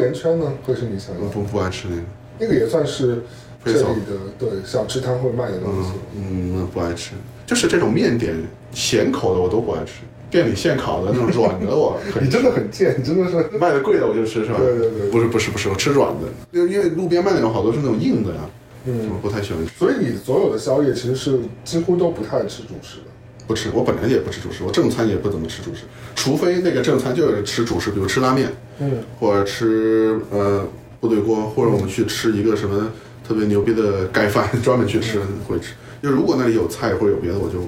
[0.01, 1.27] 盐圈呢，会是你想要的？
[1.29, 2.03] 不不爱吃那个，
[2.39, 3.23] 那个也算是
[3.63, 5.91] 这里的对小吃摊会卖的东西。
[6.17, 7.11] 嗯嗯，不爱吃，
[7.45, 8.35] 就是这种面点
[8.73, 10.01] 咸口的我都不爱吃，
[10.35, 13.57] 店里现烤的那种软的我你真的很贱，你真的是。
[13.57, 14.59] 卖的贵的我就吃是吧？
[14.59, 18.41] 对对对不是不是不是，我吃软的，因为因为路边卖那种好多是那种硬的呀，
[18.85, 19.73] 嗯我不太喜欢吃。
[19.79, 23.05] 所以你所有的宵夜其实是几乎都不太吃主食的。
[23.47, 25.83] 不吃，我本来也不吃主食，我正餐也不怎么吃主食，
[26.17, 30.67] 除非那个正餐就是吃主食，比如吃拉面，嗯，或者吃呃
[30.99, 32.91] 部队锅，或者我们去吃一个什么
[33.25, 35.75] 特别牛逼的盖饭， 专门去吃会吃。
[36.03, 37.61] 就如果那里有菜或者有别的，我就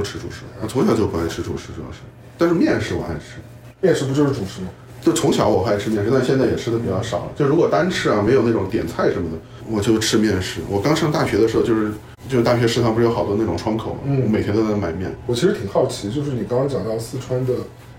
[0.00, 0.40] 不吃主食。
[0.62, 1.98] 我从小就不爱吃主食，主要是，
[2.38, 3.36] 但是面食我爱吃。
[3.82, 4.68] 面食不就是主食吗？
[5.02, 7.32] 就从小我爱吃面食，但现在也吃的比较少了。
[7.36, 9.36] 就如果单吃啊，没有那种点菜什么的，
[9.68, 10.62] 我就吃面食。
[10.70, 11.92] 我刚上大学的时候，就是
[12.30, 15.14] 就是大学食堂不是有好多那种窗口嘛，嗯我每天都在买面。
[15.26, 17.52] 我其实挺好奇，就是你刚刚讲到四川的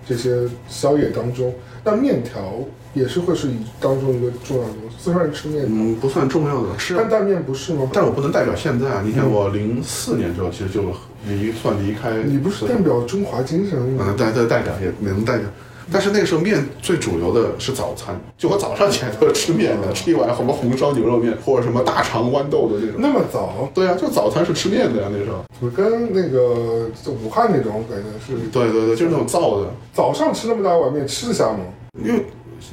[0.08, 1.54] 这些宵夜当中，
[1.84, 2.60] 那面条
[2.94, 4.96] 也是会是一当中一个重要的东西。
[5.00, 7.90] 四川人吃面条，嗯，不算重要的，吃担担面不是吗？
[7.92, 9.02] 但我不能代表现在啊！
[9.04, 10.84] 你看，我零四年之后其实就
[11.28, 14.06] 离算离开，你不是代表中华精神吗？
[14.08, 15.48] 嗯，代代代表也能代表。
[15.92, 22.96] 但是那个时候面最主流的是早餐，就我早上起来都是吃面的，吃一碗什么红烧牛肉面或者什么大肠豌豆的那种。
[22.98, 25.44] 那么早，对啊，就早餐是吃面的呀，那时候。
[25.62, 31.60] 就跟那个就武汉那种感觉是对对对，就是那种燥的，早上吃那么大碗面吃得下吗？
[32.04, 32.26] 因为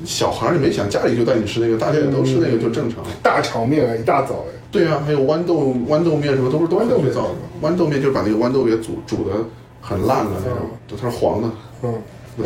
[0.05, 3.03] 小孩儿你没想家里就带你吃那个，大家也都吃那个就正常。
[3.23, 7.31] 大肠面啊，一大早哎，对啊，还有豌豆豌豆面什么都是都是豌豆面造的。
[7.61, 9.35] 豌豆面就是把那个豌豆给煮煮的
[9.81, 11.51] 很烂了那种，就它是黄的，
[11.83, 11.95] 嗯，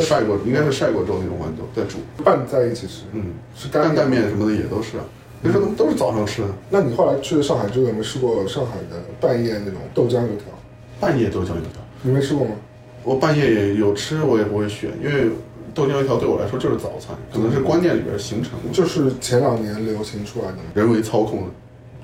[0.00, 1.98] 晒过应该是晒过之后那种豌豆再煮。
[2.24, 5.04] 拌在一起吃，嗯，是干担担面什么的也都是啊，
[5.42, 6.48] 那时候都是早上吃的。
[6.70, 10.46] 那你后来去了上海之后，有没有吃过上海的半夜那种豆浆油条？
[11.00, 12.52] 半夜豆浆油条，你没吃过吗？
[13.04, 15.30] 我半夜也有吃，我也不会选，因为
[15.74, 21.46] 豆浆油条对我来说就是早餐，可能是观念里边形成的，就是前两年流行出来的，人为操控的。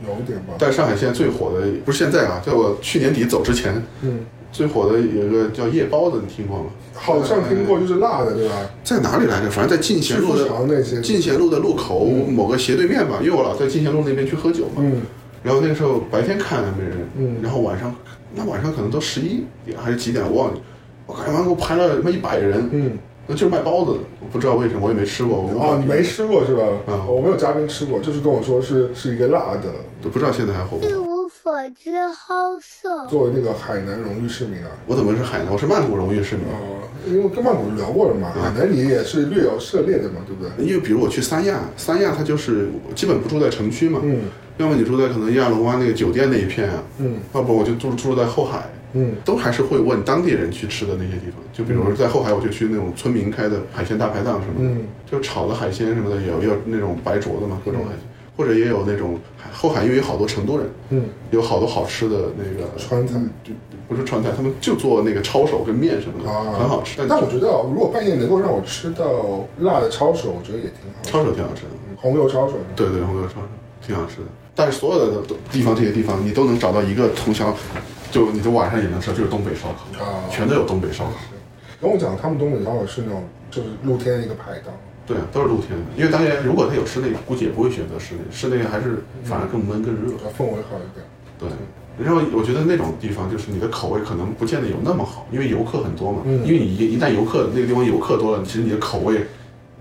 [0.06, 0.54] 有点吧。
[0.58, 4.20] 但上海现在最火的不是现在啊，在我去年底走之前，嗯，
[4.50, 6.64] 最火的有一个叫夜包子，你听过吗？
[6.94, 8.54] 好像听过，就是辣的，对吧？
[8.82, 9.50] 在哪里来着？
[9.50, 14.78] 反正在进贤路的些进贤路的路口某个斜对面吧，因为我老在进贤路那边去喝酒嘛。
[14.78, 15.02] 嗯，
[15.42, 17.94] 然后那个时候白天看还没人，嗯然后晚上
[18.34, 20.58] 那晚上可能都十一点还是几点我忘了，
[21.06, 25.48] 我看完给我排了他妈一百人，嗯，那就是卖包子的，我不知道为什么，我也没吃过。
[25.56, 26.62] 哦，你没吃过是吧？
[26.88, 29.68] 嗯我没有嘉宾吃过，就是跟我说是是一个辣的，
[30.02, 31.07] 都不知道现在还火不一
[31.48, 31.54] 火。
[31.54, 33.06] 无所知好色。
[33.06, 34.70] 作为那个海南荣誉市民啊。
[34.86, 35.52] 我怎么是海南？
[35.52, 36.44] 我是曼谷荣誉市民。
[36.46, 40.64] 哦，因为跟曼谷聊过了嘛，海南你也是略有涉猎的嘛，对不对？
[40.64, 44.24] 因为比如我去三亚，三亚它就是基本不住在城区嘛，嗯
[44.58, 51.40] 要么你住在可能亚龙湾那个酒店那一片啊，嗯要不我就住住在后海，嗯都还是会问当地人去吃的那些地方。
[51.52, 58.00] 就比如说在后海，我就去那种村民开的海鲜大排档什么的，嗯就炒的海鲜什么的，也有也有那种白灼的嘛，各种海鲜，
[58.38, 59.18] 或者也有那种
[59.52, 63.52] 后海，因为有好多成都人，嗯，有好多好吃的那个川菜就
[63.88, 67.04] 不是川菜，他们就做那个抄手跟面什么的，啊，很好吃。
[67.08, 71.02] 但我觉得啊，如果半夜能够让我吃到辣的抄手，我觉得也挺好。
[71.02, 71.70] 抄手挺好吃的。
[71.72, 73.46] 嗯红油抄手，对对，红油抄手
[73.84, 74.28] 挺好吃的。
[74.54, 77.52] 但是所有的地方这些地方，你都能找到一个从小
[78.12, 81.14] 就你的晚上也能吃，就是东北烧烤，啊全都有东北烧烤。
[81.82, 84.72] 跟我讲，他们东北烧烤是那种就是露天的一个排档，
[85.08, 85.84] 对啊，都是露天的。
[85.96, 90.12] 因为当然，如果他有室内，估计也不会选择室内，室内还是反而更闷更热。
[90.22, 91.04] 它氛围好一点。
[91.38, 91.48] 对。
[91.98, 96.20] 然后我觉得那种地方就是你的口味可能不见得有那么好，因为游客很多嘛。
[96.26, 99.26] 嗯因为你一一旦游客那个地方游客多了，其实你的口味，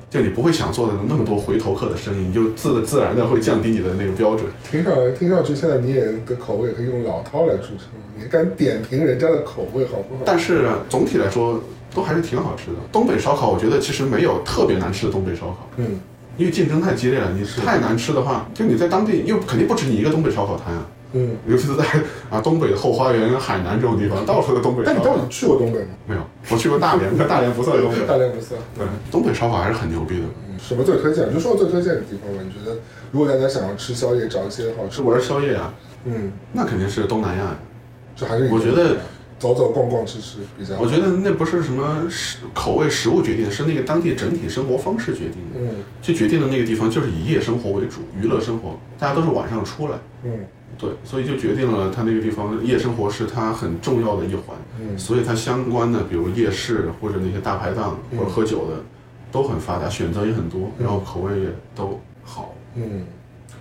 [0.10, 4.50] 就你不会想做的那么多回头客的生意，你就自自然的会降低你的那个标准。
[4.72, 10.22] 听上来，听上去，现在你也的口味可以用老饕来著称，你敢点评人家的口味好不好？
[10.26, 11.62] 但是啊总体来说
[11.98, 12.78] 都还是挺好吃的。
[12.92, 16.00] 东北烧烤，我觉得其实没有特别难吃的东北烧烤，嗯
[16.38, 17.32] 因为竞争太激烈了。
[17.34, 21.36] 你太难吃的话，就你在当地又肯定不止你一个东北烧烤摊啊，嗯。
[21.48, 21.84] 尤其是在
[22.30, 25.18] 啊东北的后花园、海南这种地方，到处的东北烧烤但你到。
[25.18, 25.88] 底去过东北吗？
[26.06, 26.22] 没有，
[26.52, 28.06] 我去过大连，但 大连不算东北。
[28.06, 28.62] 大连不算。
[28.78, 30.26] 对，东北烧烤还是很牛逼的。
[30.48, 31.34] 嗯，什么最推荐？
[31.34, 32.44] 就说最推荐的地方吧。
[32.46, 32.78] 你觉得，
[33.12, 35.74] 如果大家想要吃宵夜，找一些好吃吃玩宵夜啊，
[36.06, 37.56] 嗯，那肯定是东南亚呀。
[38.16, 38.98] 就还是我觉得
[39.40, 40.82] 走走逛逛吃吃比较好。
[40.82, 45.60] 我觉得那不是什么食口味食物决定的，是那个当地整体生活方式决定的。
[45.60, 50.46] 嗯就决定了那个地方就是以夜生活为主，娱乐生活，大家都是晚上出来，嗯
[50.78, 58.82] 对，所以就决定了它那个地方夜生活是它很重要的一环，嗯所以它相关的，比如夜市或者那些大排档或者喝酒的，
[59.32, 62.56] 都很发达，选择也很多，然后口味也都好。
[62.76, 63.06] 嗯，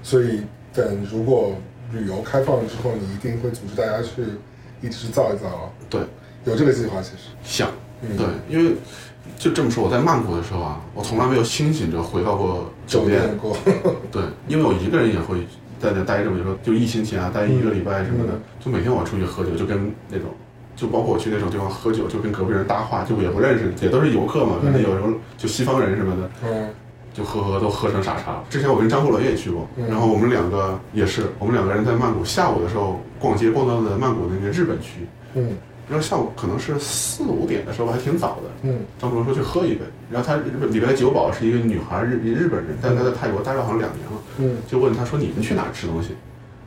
[0.02, 1.52] 所以等如果
[1.92, 4.22] 旅游开放了之后，你一定会组织大家去
[4.80, 5.70] 一起去造一造啊。
[5.88, 6.00] 对，
[6.44, 7.28] 有这个计划其实。
[7.42, 7.68] 想，
[8.02, 8.74] 嗯对，因为
[9.38, 13.56] 就这么说，我在曼谷的时候啊，我从来没有清醒着回到过酒店，过。
[14.12, 15.46] 对，因为我一个人也会
[15.80, 20.28] 在那待着嘛，有时候就疫情前啊，待一个礼拜什么的，嗯就每天我出去喝酒，就跟那种，
[20.74, 26.68] 就包括我去那种地方喝酒，就跟隔壁人搭话，就也不认识，也都是游客嘛，可能有时候就西方人什么的，嗯
[27.16, 28.44] 就喝喝都喝成傻叉了。
[28.50, 29.88] 之前我跟张国伦也去过，嗯。
[29.88, 35.56] 然后我们两个也是，我们两个人在曼谷下午的时候逛街，逛到了曼谷那个日本区，嗯。
[35.88, 38.50] 然后下午可能是四五点的时候，还挺早的。
[38.64, 38.80] 嗯。
[39.00, 44.22] 张国伦说去喝一杯，然后他日本里边的酒保是一个女孩，日日本人，但是她在泰国待了好像两年了。
[44.36, 44.56] 嗯。
[44.68, 46.10] 就问他说你们去哪儿吃东西，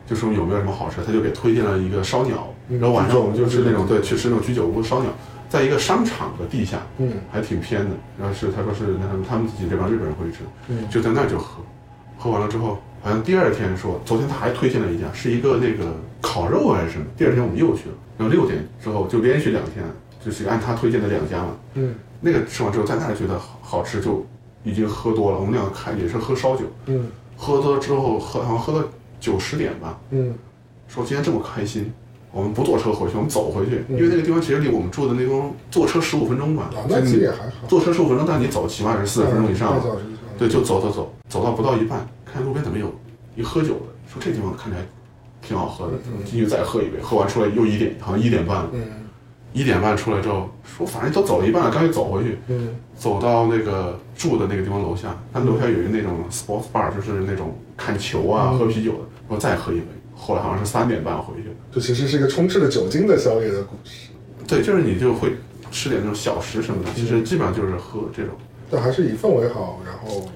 [0.08, 5.12] 就说有没有什么好吃，他就给推荐了一个烧鸟，嗯然后晚上我们就吃那种对去吃那种居酒屋烧鸟，
[5.50, 7.12] 在一个商场的地下，嗯。
[7.32, 10.88] 还挺偏的，然后是他说是那他们他们自己这帮日本人会吃，嗯。
[10.89, 11.62] 就在那儿就喝，
[12.18, 19.84] 喝完了之后，好像第二天说，昨天他还推荐了一家，是一个那个烤肉还是什么，第二天我们又去了，然后六点之后就连续两天，
[20.24, 21.95] 就是按他推荐的两家嘛，嗯。
[22.22, 24.26] 那个吃完之后在那儿觉得好好吃，就
[24.64, 26.66] 已经喝多了，我们两个开也是喝烧酒。
[26.86, 27.08] 嗯。
[27.38, 28.86] 喝多了之后，喝好像喝到
[29.20, 30.34] 九十点吧，嗯。
[30.89, 31.93] 说今天这么开心，
[32.32, 33.97] 我们不坐车回去，我们走回去，嗯。
[33.97, 37.67] 因为那个地方其实离我们住的那地方坐车十五分钟吧啊，，那其也还好。
[37.67, 39.82] 坐车十五分钟，但你走起码是四十分钟以上。
[40.38, 42.93] 对，就走走走，走到不到一半，看路边怎么有
[43.36, 44.86] 一喝酒的，说这地方看起来
[45.41, 48.82] 挺好喝的，进去再喝一杯，喝完出来又一点，好像一点半了，嗯。
[49.51, 52.69] 一点半出来之后，说反正都走了一半了，干脆走回去，嗯。
[52.95, 58.59] 走到那个住的那个地方楼下，他楼下有一个那种 sports bar，就是那种看球啊、嗯。
[58.59, 59.88] 喝啤酒的，我再喝一杯。
[60.20, 61.55] 后来好像是三点半回去的。
[61.72, 64.09] 这其实是一个充斥着酒精的宵夜的故事，
[64.45, 65.32] 对，就是你就会
[65.72, 68.34] 吃点那种小食什么的，其实基本上就是喝这种。
[68.70, 70.30] 但还是以氛围好，然后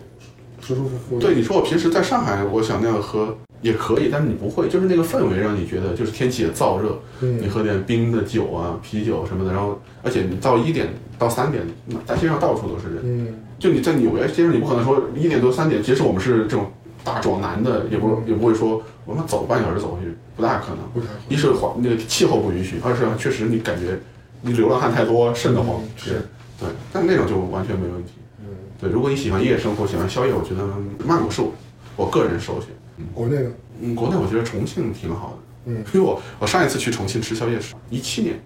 [0.62, 1.20] 舒舒服服。
[1.20, 10.88] 对，你说我平时在上海，我想那样喝也可以，但是你不会，就是那个氛围让你觉得，就是天气也燥热，嗯你喝点冰的酒啊、啤酒什么的，然后而且你到一点
[11.20, 11.64] 到三点，
[12.08, 13.02] 大街上到处都是人。
[13.04, 13.28] 嗯
[13.60, 16.70] 就你在纽约街上，你不可能说一点多三点，即使我们是这种
[17.04, 20.80] 大壮男的，也不也不会说我们走半小时走回去，不大可能。
[20.94, 21.14] 不太好。
[21.30, 24.00] 一是环那个气候不允许，二是确实你感觉
[24.42, 25.82] 你流浪汉太多，瘆得慌。
[25.82, 26.22] 嗯是
[26.60, 28.12] 对，但那种就完全没问题。
[28.40, 28.46] 嗯，
[28.80, 30.64] 对，如果你喜欢夜生活，喜欢宵夜，我觉得
[31.04, 31.52] 曼谷是我
[31.98, 32.70] 我个人首选。
[33.14, 33.52] 国内呢？
[33.82, 38.40] 嗯，国内我觉得重庆挺好的，嗯因为我我上一次去重庆吃宵夜是一七年，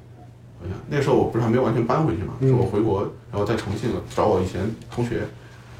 [0.57, 5.27] 好像那时候我不是还没有完全搬回去嘛，嗯是我回国，然后在重庆找我以前同学，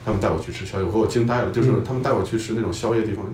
[0.07, 1.83] 他们带我去吃宵夜，我给我惊呆了，就是嗯。
[1.85, 3.25] 他们带我去吃那种宵夜地方，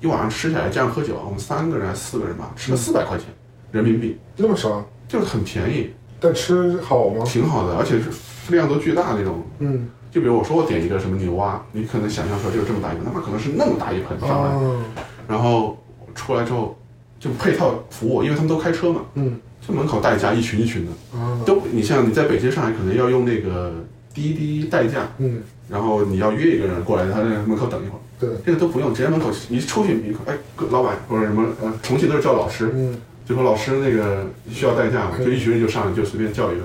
[0.00, 3.26] 一晚上吃下来这样喝酒，我们三个人还是四个人吧，吃了四百块钱
[3.72, 5.90] 人民币，那么少，就是很便宜，
[6.20, 7.24] 但吃好吗？
[7.26, 9.42] 挺好的，而且是量都巨大那种。
[9.58, 14.80] 嗯，就比如我说我点一个什么牛蛙，你可能想象出来就是这么大一个，他妈可能是那么大一盆上来，哦，
[15.26, 15.76] 然后
[16.14, 16.78] 出来之后
[17.18, 23.72] 就配套服务，因为他们都开车嘛，嗯，就门口代驾一群一群的，哦，都你像你在北京、上海可能要用那个
[24.16, 30.34] 滴滴代驾，嗯，然后你要约一个人过来，他在门口等一会儿，对，这个都不用，直接门口一出去，你哎，
[30.70, 36.62] 老板或者什么呃，重庆都是叫老师，嗯，就说老师那个需要代驾嘛，就一群人就上来就随便叫一个，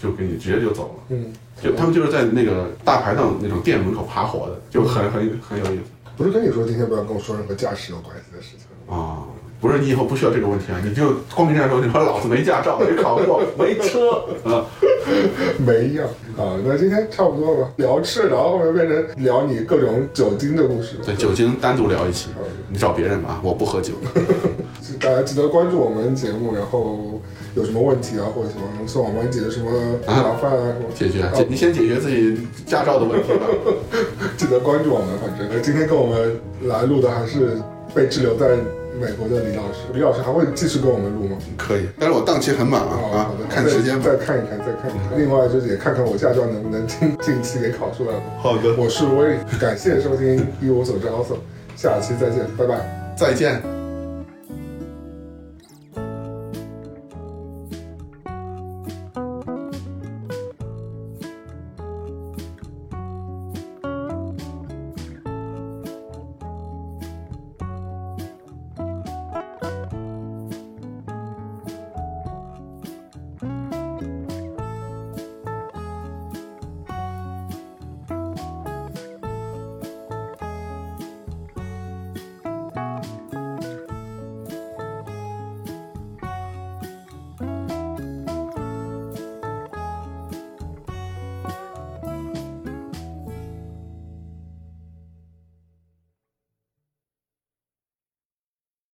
[0.00, 1.16] 就给你直接就走了。
[1.16, 5.82] 嗯，就他们就是在那个大排档那种店门口爬活的，就很很很有意思。
[6.16, 8.94] 不是跟你说今天不要跟我说任何驾驶有关系的事情。
[8.96, 9.24] 啊。
[9.64, 14.10] 不是你以后不需要这个问题啊，你就光明正大说，你说老子没驾照，没考过， 没车
[14.44, 14.66] 啊，
[15.56, 16.06] 没一样
[16.36, 20.96] 啊，那今天差不多了，聊吃，然后后面变成聊你各种酒精的故事。
[21.02, 22.28] 对酒精单独聊一期，
[22.68, 23.94] 你找别人吧，我不喝酒。
[25.00, 27.18] 大家记得关注我们节目，然后
[27.54, 29.70] 有什么问题啊，或者什么送我们解决什么
[30.06, 33.46] 麻烦啊什么，解决，解你先解决自己驾照的问题吧。
[34.36, 35.08] 记得关注我们。
[35.22, 37.58] 反正今天跟我们来录的还是
[37.94, 38.58] 被滞留在
[39.00, 41.36] 美国的李老师，李老师还会继续跟我们录吗？
[41.56, 44.04] 可以，但是我档期很满啊哦，啊好的，，看时间吧。
[44.04, 45.18] 再再看一看，再看一看。
[45.18, 48.22] 另外就是也看看我驾照能不能近近期给考出来吧。
[48.38, 51.38] 好的，我是威，感谢收听一无所知 awesome，
[51.76, 53.14] 下期再见，拜拜。
[53.16, 53.73] 再见。